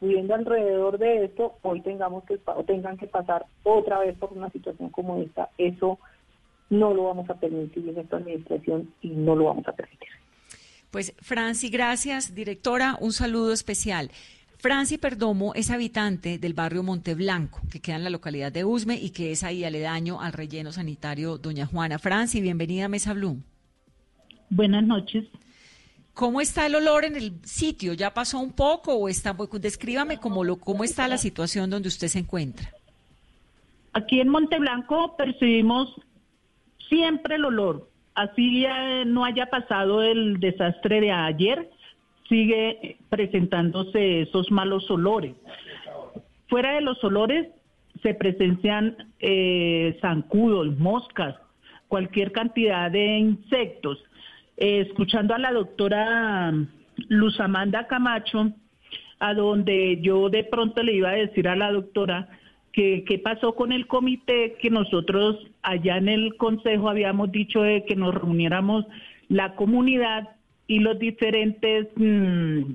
viviendo 0.00 0.34
alrededor 0.34 0.98
de 0.98 1.24
esto, 1.24 1.54
hoy 1.62 1.80
tengamos 1.80 2.24
que 2.24 2.38
o 2.44 2.64
tengan 2.64 2.96
que 2.96 3.06
pasar 3.06 3.46
otra 3.64 3.98
vez 4.00 4.16
por 4.16 4.32
una 4.32 4.48
situación 4.50 4.90
como 4.90 5.20
esta. 5.20 5.50
Eso 5.58 5.98
no 6.70 6.94
lo 6.94 7.04
vamos 7.04 7.28
a 7.30 7.34
permitir 7.34 7.88
en 7.88 7.98
esta 7.98 8.16
administración 8.16 8.92
y 9.02 9.10
no 9.10 9.34
lo 9.34 9.46
vamos 9.46 9.66
a 9.66 9.72
permitir. 9.72 10.08
Pues 10.90 11.14
Franci, 11.20 11.68
gracias, 11.68 12.34
directora, 12.34 12.96
un 13.00 13.12
saludo 13.12 13.52
especial. 13.52 14.10
Franci 14.60 14.98
Perdomo 14.98 15.54
es 15.54 15.70
habitante 15.70 16.36
del 16.36 16.52
barrio 16.52 16.82
Monteblanco, 16.82 17.60
que 17.70 17.80
queda 17.80 17.94
en 17.94 18.02
la 18.02 18.10
localidad 18.10 18.50
de 18.50 18.64
Usme 18.64 18.96
y 18.96 19.10
que 19.10 19.30
es 19.30 19.44
ahí 19.44 19.62
aledaño 19.62 20.20
al 20.20 20.32
relleno 20.32 20.72
sanitario 20.72 21.38
Doña 21.38 21.64
Juana. 21.64 22.00
Franci, 22.00 22.40
bienvenida 22.40 22.86
a 22.86 22.88
Mesa 22.88 23.12
Blue. 23.12 23.40
Buenas 24.50 24.82
noches. 24.82 25.26
¿Cómo 26.12 26.40
está 26.40 26.66
el 26.66 26.74
olor 26.74 27.04
en 27.04 27.14
el 27.14 27.34
sitio? 27.44 27.92
¿Ya 27.92 28.12
pasó 28.12 28.40
un 28.40 28.52
poco 28.52 28.94
o 28.94 29.08
está 29.08 29.36
descríbame 29.60 30.18
cómo 30.18 30.42
lo 30.42 30.56
cómo 30.56 30.82
está 30.82 31.06
la 31.06 31.18
situación 31.18 31.70
donde 31.70 31.86
usted 31.86 32.08
se 32.08 32.18
encuentra? 32.18 32.72
Aquí 33.92 34.20
en 34.20 34.28
Monteblanco 34.28 35.16
percibimos 35.16 35.94
siempre 36.88 37.36
el 37.36 37.44
olor. 37.44 37.88
Así 38.16 38.66
no 39.06 39.24
haya 39.24 39.46
pasado 39.46 40.02
el 40.02 40.40
desastre 40.40 41.00
de 41.00 41.12
ayer, 41.12 41.70
sigue 42.28 42.98
presentándose 43.08 44.22
esos 44.22 44.50
malos 44.50 44.90
olores. 44.90 45.34
Fuera 46.48 46.74
de 46.74 46.80
los 46.80 47.02
olores 47.04 47.48
se 48.02 48.14
presencian 48.14 48.96
eh, 49.20 49.98
zancudos, 50.00 50.78
moscas, 50.78 51.36
cualquier 51.88 52.32
cantidad 52.32 52.90
de 52.90 53.18
insectos. 53.18 53.98
Eh, 54.56 54.80
escuchando 54.80 55.34
a 55.34 55.38
la 55.38 55.52
doctora 55.52 56.52
Luz 57.08 57.38
Amanda 57.40 57.86
Camacho, 57.86 58.52
a 59.20 59.34
donde 59.34 60.00
yo 60.00 60.30
de 60.30 60.44
pronto 60.44 60.82
le 60.82 60.94
iba 60.94 61.10
a 61.10 61.14
decir 61.14 61.48
a 61.48 61.56
la 61.56 61.72
doctora 61.72 62.28
que 62.72 63.04
qué 63.06 63.18
pasó 63.18 63.54
con 63.54 63.72
el 63.72 63.86
comité 63.86 64.56
que 64.60 64.70
nosotros 64.70 65.36
allá 65.62 65.96
en 65.96 66.08
el 66.08 66.36
consejo 66.36 66.88
habíamos 66.88 67.32
dicho 67.32 67.62
de 67.62 67.84
que 67.84 67.96
nos 67.96 68.14
reuniéramos 68.14 68.84
la 69.28 69.54
comunidad 69.56 70.28
y 70.68 70.78
los 70.78 70.98
diferentes 70.98 71.88
mm, 71.96 72.74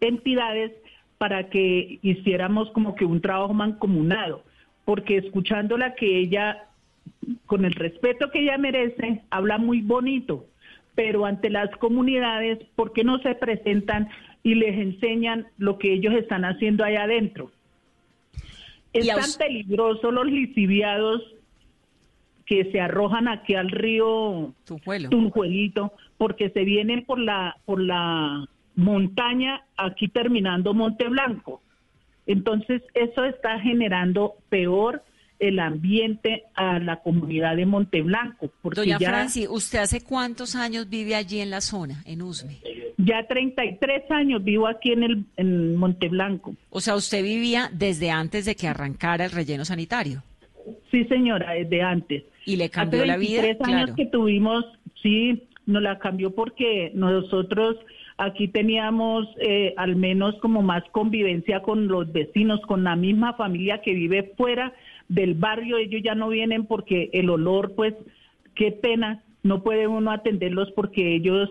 entidades 0.00 0.70
para 1.18 1.48
que 1.48 1.98
hiciéramos 2.02 2.70
como 2.70 2.94
que 2.94 3.06
un 3.06 3.20
trabajo 3.20 3.54
mancomunado, 3.54 4.44
porque 4.84 5.16
escuchándola 5.16 5.94
que 5.94 6.18
ella, 6.20 6.68
con 7.46 7.64
el 7.64 7.72
respeto 7.72 8.30
que 8.30 8.40
ella 8.40 8.58
merece, 8.58 9.22
habla 9.30 9.58
muy 9.58 9.80
bonito, 9.80 10.46
pero 10.94 11.24
ante 11.24 11.50
las 11.50 11.70
comunidades, 11.78 12.58
¿por 12.76 12.92
qué 12.92 13.02
no 13.02 13.18
se 13.18 13.34
presentan 13.34 14.08
y 14.42 14.54
les 14.54 14.76
enseñan 14.78 15.48
lo 15.56 15.78
que 15.78 15.94
ellos 15.94 16.14
están 16.14 16.44
haciendo 16.44 16.84
allá 16.84 17.04
adentro? 17.04 17.50
Es 18.92 19.08
tan 19.08 19.46
peligroso 19.46 20.12
los 20.12 20.26
liciviados 20.26 21.33
que 22.46 22.70
se 22.70 22.80
arrojan 22.80 23.28
aquí 23.28 23.54
al 23.54 23.70
río 23.70 24.54
Tunjuelito, 25.10 25.92
porque 26.18 26.50
se 26.50 26.64
vienen 26.64 27.04
por 27.04 27.18
la, 27.18 27.56
por 27.64 27.80
la 27.80 28.46
montaña 28.74 29.64
aquí 29.76 30.08
terminando 30.08 30.74
Monte 30.74 31.08
Blanco. 31.08 31.62
Entonces, 32.26 32.82
eso 32.94 33.24
está 33.24 33.60
generando 33.60 34.34
peor 34.48 35.02
el 35.38 35.58
ambiente 35.58 36.44
a 36.54 36.78
la 36.78 37.02
comunidad 37.02 37.56
de 37.56 37.66
Monteblanco. 37.66 38.50
Porque 38.62 38.80
Doña 38.80 38.98
Franci, 38.98 39.46
¿usted 39.48 39.80
hace 39.80 40.00
cuántos 40.02 40.54
años 40.54 40.88
vive 40.88 41.14
allí 41.14 41.40
en 41.40 41.50
la 41.50 41.60
zona, 41.60 42.02
en 42.06 42.22
Usme? 42.22 42.58
Ya 42.96 43.26
33 43.26 44.10
años 44.10 44.42
vivo 44.44 44.66
aquí 44.66 44.92
en, 44.92 45.02
el, 45.02 45.24
en 45.36 45.76
Monteblanco. 45.76 46.54
O 46.70 46.80
sea, 46.80 46.94
¿usted 46.94 47.22
vivía 47.22 47.68
desde 47.72 48.10
antes 48.10 48.44
de 48.44 48.54
que 48.54 48.68
arrancara 48.68 49.24
el 49.24 49.32
relleno 49.32 49.64
sanitario? 49.64 50.22
Sí, 50.90 51.04
señora, 51.04 51.52
desde 51.52 51.82
antes. 51.82 52.24
¿Y 52.46 52.56
le 52.56 52.70
cambió 52.70 53.04
la 53.04 53.16
vida? 53.16 53.42
Tres 53.42 53.58
años 53.62 53.90
que 53.96 54.06
tuvimos, 54.06 54.64
sí, 55.02 55.44
nos 55.66 55.82
la 55.82 55.98
cambió 55.98 56.34
porque 56.34 56.90
nosotros 56.94 57.76
aquí 58.16 58.48
teníamos 58.48 59.26
eh, 59.40 59.74
al 59.76 59.96
menos 59.96 60.36
como 60.36 60.62
más 60.62 60.84
convivencia 60.92 61.60
con 61.60 61.88
los 61.88 62.12
vecinos, 62.12 62.60
con 62.62 62.84
la 62.84 62.96
misma 62.96 63.34
familia 63.34 63.80
que 63.82 63.94
vive 63.94 64.34
fuera 64.36 64.72
del 65.08 65.34
barrio, 65.34 65.76
ellos 65.78 66.02
ya 66.02 66.14
no 66.14 66.28
vienen 66.28 66.66
porque 66.66 67.10
el 67.12 67.28
olor, 67.30 67.74
pues, 67.74 67.94
qué 68.54 68.72
pena, 68.72 69.22
no 69.42 69.62
puede 69.62 69.86
uno 69.86 70.10
atenderlos 70.10 70.70
porque 70.72 71.14
ellos 71.14 71.50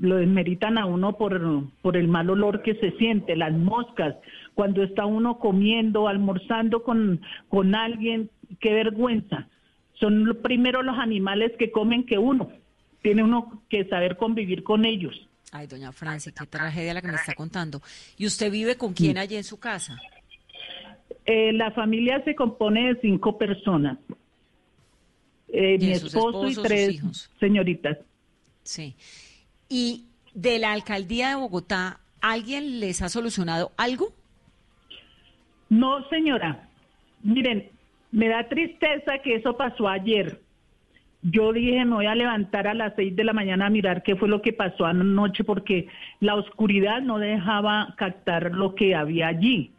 lo 0.00 0.16
desmeritan 0.16 0.78
a 0.78 0.86
uno 0.86 1.16
por, 1.16 1.68
por 1.82 1.96
el 1.96 2.08
mal 2.08 2.30
olor 2.30 2.62
que 2.62 2.74
se 2.76 2.92
siente, 2.92 3.36
las 3.36 3.52
moscas, 3.52 4.16
cuando 4.54 4.82
está 4.82 5.06
uno 5.06 5.38
comiendo, 5.38 6.08
almorzando 6.08 6.82
con, 6.82 7.20
con 7.48 7.74
alguien, 7.74 8.30
qué 8.60 8.72
vergüenza. 8.72 9.48
Son 9.94 10.38
primero 10.42 10.82
los 10.82 10.98
animales 10.98 11.52
que 11.58 11.70
comen 11.70 12.04
que 12.04 12.18
uno. 12.18 12.50
Tiene 13.02 13.22
uno 13.22 13.62
que 13.68 13.84
saber 13.86 14.16
convivir 14.16 14.62
con 14.62 14.84
ellos. 14.84 15.28
Ay, 15.52 15.66
doña 15.66 15.92
Francia, 15.92 16.32
qué 16.36 16.46
tragedia 16.46 16.94
la 16.94 17.00
que 17.00 17.08
me 17.08 17.14
está 17.14 17.34
contando. 17.34 17.80
¿Y 18.16 18.26
usted 18.26 18.50
vive 18.50 18.76
con 18.76 18.92
quién 18.92 19.18
allí 19.18 19.36
en 19.36 19.44
su 19.44 19.58
casa? 19.58 19.98
Eh, 21.24 21.52
la 21.52 21.70
familia 21.72 22.22
se 22.24 22.34
compone 22.34 22.94
de 22.94 23.00
cinco 23.00 23.38
personas. 23.38 23.98
Eh, 25.48 25.78
mi 25.78 25.92
esposo 25.92 26.48
y 26.48 26.54
tres 26.54 26.90
hijos? 26.94 27.30
señoritas. 27.40 27.98
Sí. 28.62 28.94
¿Y 29.68 30.06
de 30.34 30.58
la 30.58 30.72
alcaldía 30.72 31.30
de 31.30 31.34
Bogotá, 31.36 32.00
alguien 32.20 32.80
les 32.80 33.02
ha 33.02 33.08
solucionado 33.08 33.72
algo? 33.76 34.12
No, 35.68 36.08
señora. 36.08 36.68
Miren, 37.22 37.68
me 38.10 38.28
da 38.28 38.48
tristeza 38.48 39.18
que 39.22 39.34
eso 39.36 39.56
pasó 39.56 39.88
ayer. 39.88 40.40
Yo 41.22 41.52
dije, 41.52 41.84
me 41.84 41.96
voy 41.96 42.06
a 42.06 42.14
levantar 42.14 42.68
a 42.68 42.74
las 42.74 42.94
seis 42.94 43.14
de 43.16 43.24
la 43.24 43.32
mañana 43.32 43.66
a 43.66 43.70
mirar 43.70 44.02
qué 44.02 44.14
fue 44.14 44.28
lo 44.28 44.40
que 44.40 44.52
pasó 44.52 44.86
anoche, 44.86 45.42
porque 45.42 45.88
la 46.20 46.36
oscuridad 46.36 47.02
no 47.02 47.18
dejaba 47.18 47.94
captar 47.96 48.52
lo 48.52 48.74
que 48.74 48.94
había 48.94 49.28
allí. 49.28 49.72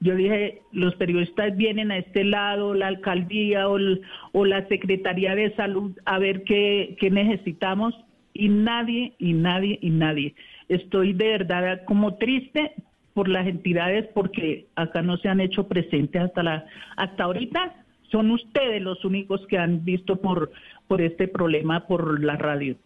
Yo 0.00 0.14
dije, 0.14 0.62
los 0.70 0.94
periodistas 0.96 1.56
vienen 1.56 1.90
a 1.90 1.98
este 1.98 2.24
lado, 2.24 2.74
la 2.74 2.88
alcaldía 2.88 3.68
o, 3.68 4.44
la 4.44 4.68
Secretaría 4.68 5.34
de 5.34 5.54
Salud 5.56 5.98
a 6.04 6.18
ver 6.18 6.44
qué, 6.44 6.96
necesitamos 7.10 7.94
y 8.34 8.48
nadie, 8.48 9.14
y 9.18 9.32
nadie, 9.32 9.78
y 9.80 9.90
nadie. 9.90 10.34
Estoy 10.68 11.12
de 11.12 11.28
verdad 11.28 11.84
como 11.86 12.16
triste 12.16 12.74
por 13.14 13.28
las 13.28 13.46
entidades 13.46 14.06
porque 14.12 14.66
acá 14.74 15.00
no 15.00 15.16
se 15.18 15.28
han 15.28 15.40
hecho 15.40 15.68
presentes 15.68 16.20
hasta 16.20 16.42
la 16.42 16.66
hasta 16.96 17.24
ahorita 17.24 17.76
son 18.10 18.32
ustedes 18.32 18.82
los 18.82 19.04
únicos 19.04 19.40
que 19.46 19.56
han 19.56 19.84
visto 19.84 20.16
por 20.16 20.50
por 20.88 21.00
este 21.00 21.28
problema 21.28 21.86
por 21.86 22.22
la 22.22 22.36
radio. 22.36 22.76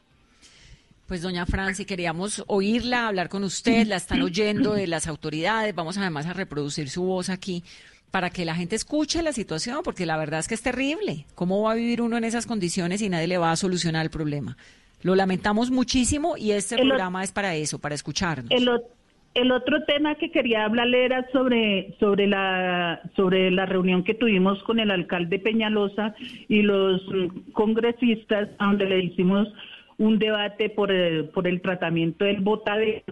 Pues 1.07 1.23
doña 1.23 1.47
Franci, 1.47 1.87
queríamos 1.87 2.45
oírla, 2.47 3.09
hablar 3.09 3.31
con 3.31 3.43
usted, 3.43 3.87
la 3.87 3.97
están 3.97 4.21
oyendo 4.21 4.75
de 4.75 4.87
las 4.87 5.07
autoridades, 5.07 5.75
vamos 5.75 5.97
además 5.97 6.27
a 6.27 6.35
reproducir 6.35 6.91
su 6.91 7.03
voz 7.03 7.31
aquí 7.31 7.65
para 8.11 8.29
que 8.29 8.45
la 8.45 8.55
gente 8.55 8.77
escuche 8.77 9.23
la 9.23 9.33
situación, 9.33 9.81
porque 9.83 10.05
la 10.05 10.19
verdad 10.19 10.41
es 10.41 10.49
que 10.49 10.55
es 10.55 10.63
terrible. 10.63 11.25
¿Cómo 11.35 11.63
va 11.63 11.73
a 11.73 11.75
vivir 11.75 12.03
uno 12.03 12.19
en 12.19 12.25
esas 12.25 12.47
condiciones 12.47 13.01
y 13.01 13.09
nadie 13.09 13.27
le 13.27 13.39
va 13.39 13.53
a 13.53 13.57
solucionar 13.57 14.05
el 14.05 14.11
problema? 14.11 14.59
Lo 15.03 15.15
lamentamos 15.15 15.71
muchísimo 15.71 16.37
y 16.37 16.53
este 16.53 16.77
programa 16.77 17.23
es 17.23 17.33
para 17.33 17.55
eso, 17.55 17.79
para 17.79 17.95
escucharnos. 17.95 18.51
El, 19.35 19.53
otro 19.53 19.85
tema 19.85 20.17
que 20.17 20.33
quería 20.33 20.65
hablarle 20.65 21.05
era 21.05 21.31
sobre, 21.31 21.95
sobre, 22.01 22.27
la, 22.27 23.01
sobre 23.15 23.53
la 23.53 23.67
reunión 23.67 24.03
que 24.03 24.15
tuvimos 24.15 24.61
con 24.65 24.81
el 24.81 24.91
alcalde 24.91 25.39
Peñalosa 25.39 26.15
y 26.49 26.63
los 26.63 27.01
congresistas, 27.53 28.49
donde 28.59 28.87
le 28.87 29.05
hicimos 29.05 29.47
un 29.99 30.19
debate 30.19 30.71
por 30.71 30.91
el, 30.91 31.27
por 31.27 31.47
el 31.47 31.61
tratamiento 31.61 32.25
del 32.25 32.41
botadero, 32.41 33.05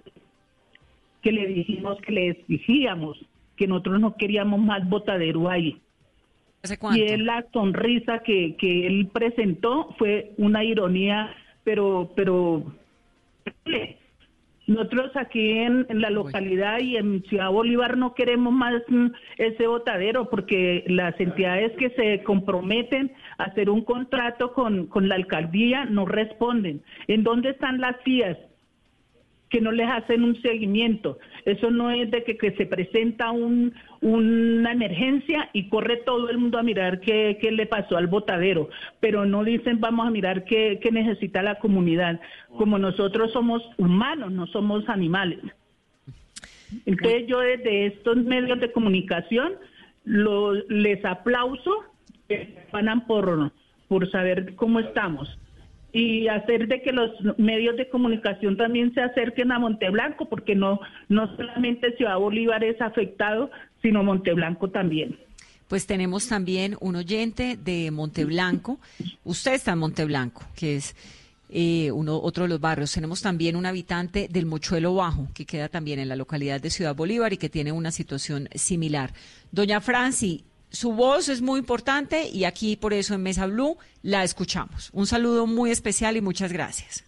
que 1.22 1.30
le 1.30 1.46
dijimos 1.46 1.98
que 2.00 2.12
le 2.12 2.28
exigíamos 2.30 3.18
que 3.56 3.66
nosotros 3.66 4.00
no 4.00 4.16
queríamos 4.16 4.60
más 4.60 4.88
botadero 4.88 5.48
ahí. 5.48 5.80
Y 6.94 7.02
él, 7.02 7.26
la 7.26 7.44
sonrisa 7.52 8.20
que, 8.20 8.56
que 8.56 8.86
él 8.86 9.08
presentó 9.12 9.94
fue 9.98 10.32
una 10.36 10.64
ironía, 10.64 11.34
pero, 11.66 12.12
pero 12.14 12.62
nosotros 14.68 15.10
aquí 15.16 15.50
en, 15.50 15.84
la 15.88 16.10
localidad 16.10 16.78
y 16.78 16.96
en 16.96 17.24
Ciudad 17.24 17.50
Bolívar 17.50 17.96
no 17.96 18.14
queremos 18.14 18.52
más 18.52 18.80
mm, 18.86 19.08
ese 19.36 19.66
botadero 19.66 20.30
porque 20.30 20.84
las 20.86 21.18
entidades 21.18 21.72
que 21.76 21.90
se 21.90 22.22
comprometen 22.22 23.10
a 23.38 23.44
hacer 23.46 23.68
un 23.68 23.82
contrato 23.82 24.52
con, 24.52 24.86
con 24.86 25.08
la 25.08 25.16
alcaldía 25.16 25.86
no 25.86 26.06
responden. 26.06 26.82
¿En 27.08 27.24
dónde 27.24 27.50
están 27.50 27.80
las 27.80 28.00
tías? 28.04 28.38
que 29.48 29.60
no 29.60 29.70
les 29.70 29.88
hacen 29.88 30.24
un 30.24 30.40
seguimiento. 30.42 31.18
Eso 31.46 31.70
no 31.70 31.92
es 31.92 32.10
de 32.10 32.24
que, 32.24 32.54
se 32.56 32.66
presenta 32.66 33.30
un, 33.30 33.72
una 34.00 34.72
emergencia 34.72 35.48
y 35.52 35.68
corre 35.68 35.98
todo 35.98 36.28
el 36.28 36.38
mundo 36.38 36.58
a 36.58 36.64
mirar 36.64 37.00
qué, 37.00 37.38
le 37.40 37.66
pasó 37.66 37.96
al 37.96 38.08
botadero, 38.08 38.68
pero 38.98 39.24
no 39.24 39.44
dicen 39.44 39.80
vamos 39.80 40.08
a 40.08 40.10
mirar 40.10 40.44
qué, 40.44 40.80
necesita 40.90 41.42
la 41.42 41.60
comunidad. 41.60 42.20
Como 42.58 42.78
nosotros 42.78 43.32
somos 43.32 43.62
humanos, 43.78 44.32
no 44.32 44.48
somos 44.48 44.88
animales. 44.88 45.38
Entonces 46.84 47.28
yo 47.28 47.38
desde 47.38 47.86
estos 47.86 48.16
medios 48.16 48.58
de 48.58 48.72
comunicación 48.72 49.52
lo, 50.04 50.52
les 50.52 51.04
aplauso, 51.04 51.84
van 52.72 53.06
por, 53.06 53.52
por 53.86 54.10
saber 54.10 54.56
cómo 54.56 54.80
estamos 54.80 55.38
y 55.96 56.28
hacer 56.28 56.68
de 56.68 56.82
que 56.82 56.92
los 56.92 57.10
medios 57.38 57.74
de 57.78 57.88
comunicación 57.88 58.58
también 58.58 58.92
se 58.92 59.00
acerquen 59.00 59.50
a 59.50 59.58
Monteblanco, 59.58 60.28
porque 60.28 60.54
no, 60.54 60.78
no 61.08 61.34
solamente 61.36 61.96
Ciudad 61.96 62.18
Bolívar 62.18 62.62
es 62.64 62.78
afectado, 62.82 63.50
sino 63.80 64.04
Monteblanco 64.04 64.68
también. 64.68 65.18
Pues 65.68 65.86
tenemos 65.86 66.28
también 66.28 66.76
un 66.80 66.96
oyente 66.96 67.56
de 67.56 67.90
Monteblanco, 67.90 68.78
usted 69.24 69.54
está 69.54 69.72
en 69.72 69.78
Monteblanco, 69.78 70.42
que 70.54 70.76
es 70.76 70.94
eh, 71.48 71.90
uno, 71.92 72.20
otro 72.20 72.42
de 72.42 72.50
los 72.50 72.60
barrios. 72.60 72.92
Tenemos 72.92 73.22
también 73.22 73.56
un 73.56 73.64
habitante 73.64 74.28
del 74.30 74.44
Mochuelo 74.44 74.94
Bajo, 74.94 75.28
que 75.32 75.46
queda 75.46 75.70
también 75.70 75.98
en 75.98 76.10
la 76.10 76.16
localidad 76.16 76.60
de 76.60 76.68
Ciudad 76.68 76.94
Bolívar 76.94 77.32
y 77.32 77.38
que 77.38 77.48
tiene 77.48 77.72
una 77.72 77.90
situación 77.90 78.50
similar. 78.54 79.14
Doña 79.50 79.80
Franci, 79.80 80.44
su 80.76 80.92
voz 80.92 81.30
es 81.30 81.40
muy 81.40 81.58
importante 81.58 82.28
y 82.28 82.44
aquí 82.44 82.76
por 82.76 82.92
eso 82.92 83.14
en 83.14 83.22
Mesa 83.22 83.46
Blue 83.46 83.78
la 84.02 84.24
escuchamos. 84.24 84.90
Un 84.92 85.06
saludo 85.06 85.46
muy 85.46 85.70
especial 85.70 86.18
y 86.18 86.20
muchas 86.20 86.52
gracias. 86.52 87.02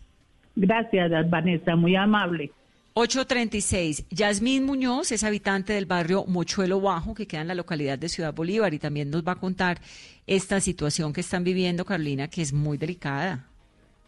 Gracias, 0.57 1.11
Vanessa, 1.29 1.77
muy 1.77 1.95
amable. 1.95 2.51
836. 2.95 4.07
Yasmín 4.11 4.65
Muñoz 4.65 5.13
es 5.13 5.23
habitante 5.23 5.75
del 5.75 5.85
barrio 5.85 6.25
Mochuelo 6.27 6.81
Bajo, 6.81 7.15
que 7.15 7.27
queda 7.27 7.43
en 7.43 7.49
la 7.49 7.55
localidad 7.55 7.99
de 7.99 8.09
Ciudad 8.09 8.33
Bolívar, 8.33 8.73
y 8.73 8.79
también 8.79 9.11
nos 9.11 9.23
va 9.23 9.33
a 9.33 9.37
contar 9.37 9.79
esta 10.27 10.61
situación 10.61 11.13
que 11.13 11.21
están 11.21 11.45
viviendo, 11.45 11.85
Carolina, 11.85 12.29
que 12.29 12.41
es 12.41 12.55
muy 12.55 12.79
delicada. 12.79 13.45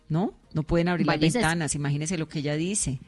¿No? 0.08 0.32
No 0.54 0.62
pueden 0.64 0.88
abrir 0.88 1.06
las 1.06 1.20
ventanas, 1.20 1.74
imagínese 1.74 2.18
lo 2.18 2.28
que 2.28 2.40
ella 2.40 2.56
dice. 2.56 2.98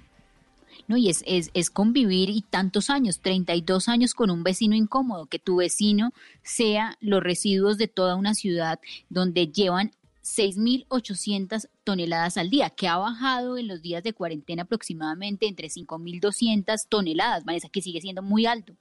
No, 0.88 0.96
y 0.96 1.08
es, 1.08 1.22
es, 1.26 1.50
es 1.54 1.70
convivir 1.70 2.30
y 2.30 2.42
tantos 2.42 2.90
años, 2.90 3.20
32 3.20 3.88
años 3.88 4.14
con 4.14 4.30
un 4.30 4.42
vecino 4.42 4.74
incómodo, 4.74 5.26
que 5.26 5.38
tu 5.38 5.56
vecino 5.56 6.12
sea 6.42 6.96
los 7.00 7.22
residuos 7.22 7.78
de 7.78 7.88
toda 7.88 8.16
una 8.16 8.34
ciudad 8.34 8.80
donde 9.08 9.48
llevan 9.48 9.92
6.800 10.22 11.68
toneladas 11.84 12.36
al 12.36 12.50
día, 12.50 12.70
que 12.70 12.88
ha 12.88 12.96
bajado 12.96 13.58
en 13.58 13.68
los 13.68 13.82
días 13.82 14.02
de 14.02 14.12
cuarentena 14.12 14.62
aproximadamente 14.62 15.46
entre 15.46 15.68
5.200 15.68 16.86
toneladas, 16.88 17.44
Vanessa, 17.44 17.68
que 17.68 17.82
sigue 17.82 18.00
siendo 18.00 18.22
muy 18.22 18.46
alto. 18.46 18.74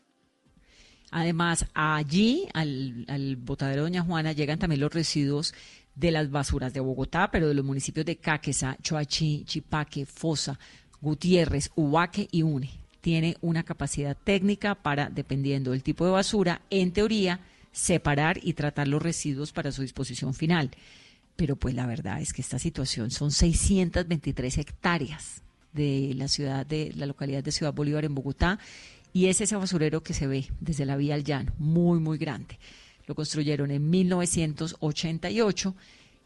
Además, 1.10 1.66
allí, 1.74 2.48
al, 2.54 3.06
al 3.10 3.36
botadero 3.36 3.82
Doña 3.82 4.02
Juana, 4.02 4.32
llegan 4.32 4.60
también 4.60 4.80
los 4.80 4.94
residuos 4.94 5.54
de 5.96 6.12
las 6.12 6.32
basuras 6.32 6.74
de 6.74 6.80
Bogotá, 6.80 7.30
pero 7.32 7.48
de 7.48 7.54
los 7.54 7.66
municipios 7.66 8.06
de 8.06 8.18
Caquesa, 8.18 8.78
Choachí, 8.82 9.44
Chipaque, 9.46 10.06
Fosa, 10.06 10.58
Gutiérrez, 11.02 11.72
Ubaque 11.76 12.28
y 12.32 12.44
Une. 12.44 12.70
Tiene 13.02 13.38
una 13.42 13.64
capacidad 13.64 14.16
técnica 14.16 14.76
para, 14.76 15.10
dependiendo 15.10 15.72
del 15.72 15.84
tipo 15.84 16.06
de 16.06 16.12
basura, 16.12 16.62
en 16.70 16.92
teoría, 16.92 17.40
separar 17.72 18.40
y 18.44 18.54
tratar 18.54 18.88
los 18.88 19.02
residuos 19.02 19.52
para 19.52 19.72
su 19.72 19.82
disposición 19.82 20.34
final 20.34 20.72
pero 21.42 21.56
pues 21.56 21.74
la 21.74 21.88
verdad 21.88 22.22
es 22.22 22.34
que 22.34 22.42
esta 22.44 22.60
situación 22.60 23.10
son 23.10 23.32
623 23.32 24.60
hectáreas 24.60 25.42
de 25.74 26.14
la 26.16 26.28
ciudad 26.28 26.68
de 26.68 26.92
la 26.96 27.08
localidad 27.08 27.44
de 27.44 27.52
Ciudad 27.52 27.74
Bolívar 27.74 28.06
en 28.06 28.14
Bogotá 28.14 28.60
y 29.12 29.26
es 29.26 29.42
ese 29.42 29.56
basurero 29.56 30.04
que 30.04 30.14
se 30.14 30.28
ve 30.28 30.46
desde 30.60 30.86
la 30.86 30.98
vía 30.98 31.16
al 31.16 31.24
llano, 31.24 31.52
muy 31.58 32.00
muy 32.00 32.20
grande. 32.20 32.60
Lo 33.08 33.16
construyeron 33.16 33.72
en 33.72 33.90
1988 33.90 35.76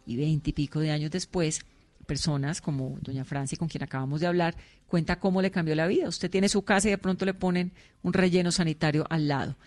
y 0.06 0.18
veinte 0.18 0.50
y 0.50 0.54
pico 0.54 0.82
de 0.82 0.92
años 0.92 1.12
después, 1.12 1.62
personas 2.06 2.62
como 2.62 2.98
doña 3.02 3.26
Francia, 3.26 3.58
con 3.58 3.68
quien 3.68 3.84
acabamos 3.84 4.22
de 4.22 4.28
hablar, 4.28 4.56
cuenta 4.88 5.20
cómo 5.20 5.42
le 5.42 5.52
cambió 5.52 5.76
la 5.76 5.88
vida. 5.88 6.08
Usted 6.08 6.30
tiene 6.30 6.50
su 6.50 6.64
casa 6.64 6.88
y 6.88 6.92
de 6.92 6.98
pronto 6.98 7.26
le 7.26 7.34
ponen 7.34 7.74
un 8.04 8.14
relleno 8.14 8.52
sanitario 8.52 9.06
al 9.10 9.28
lado. 9.28 9.58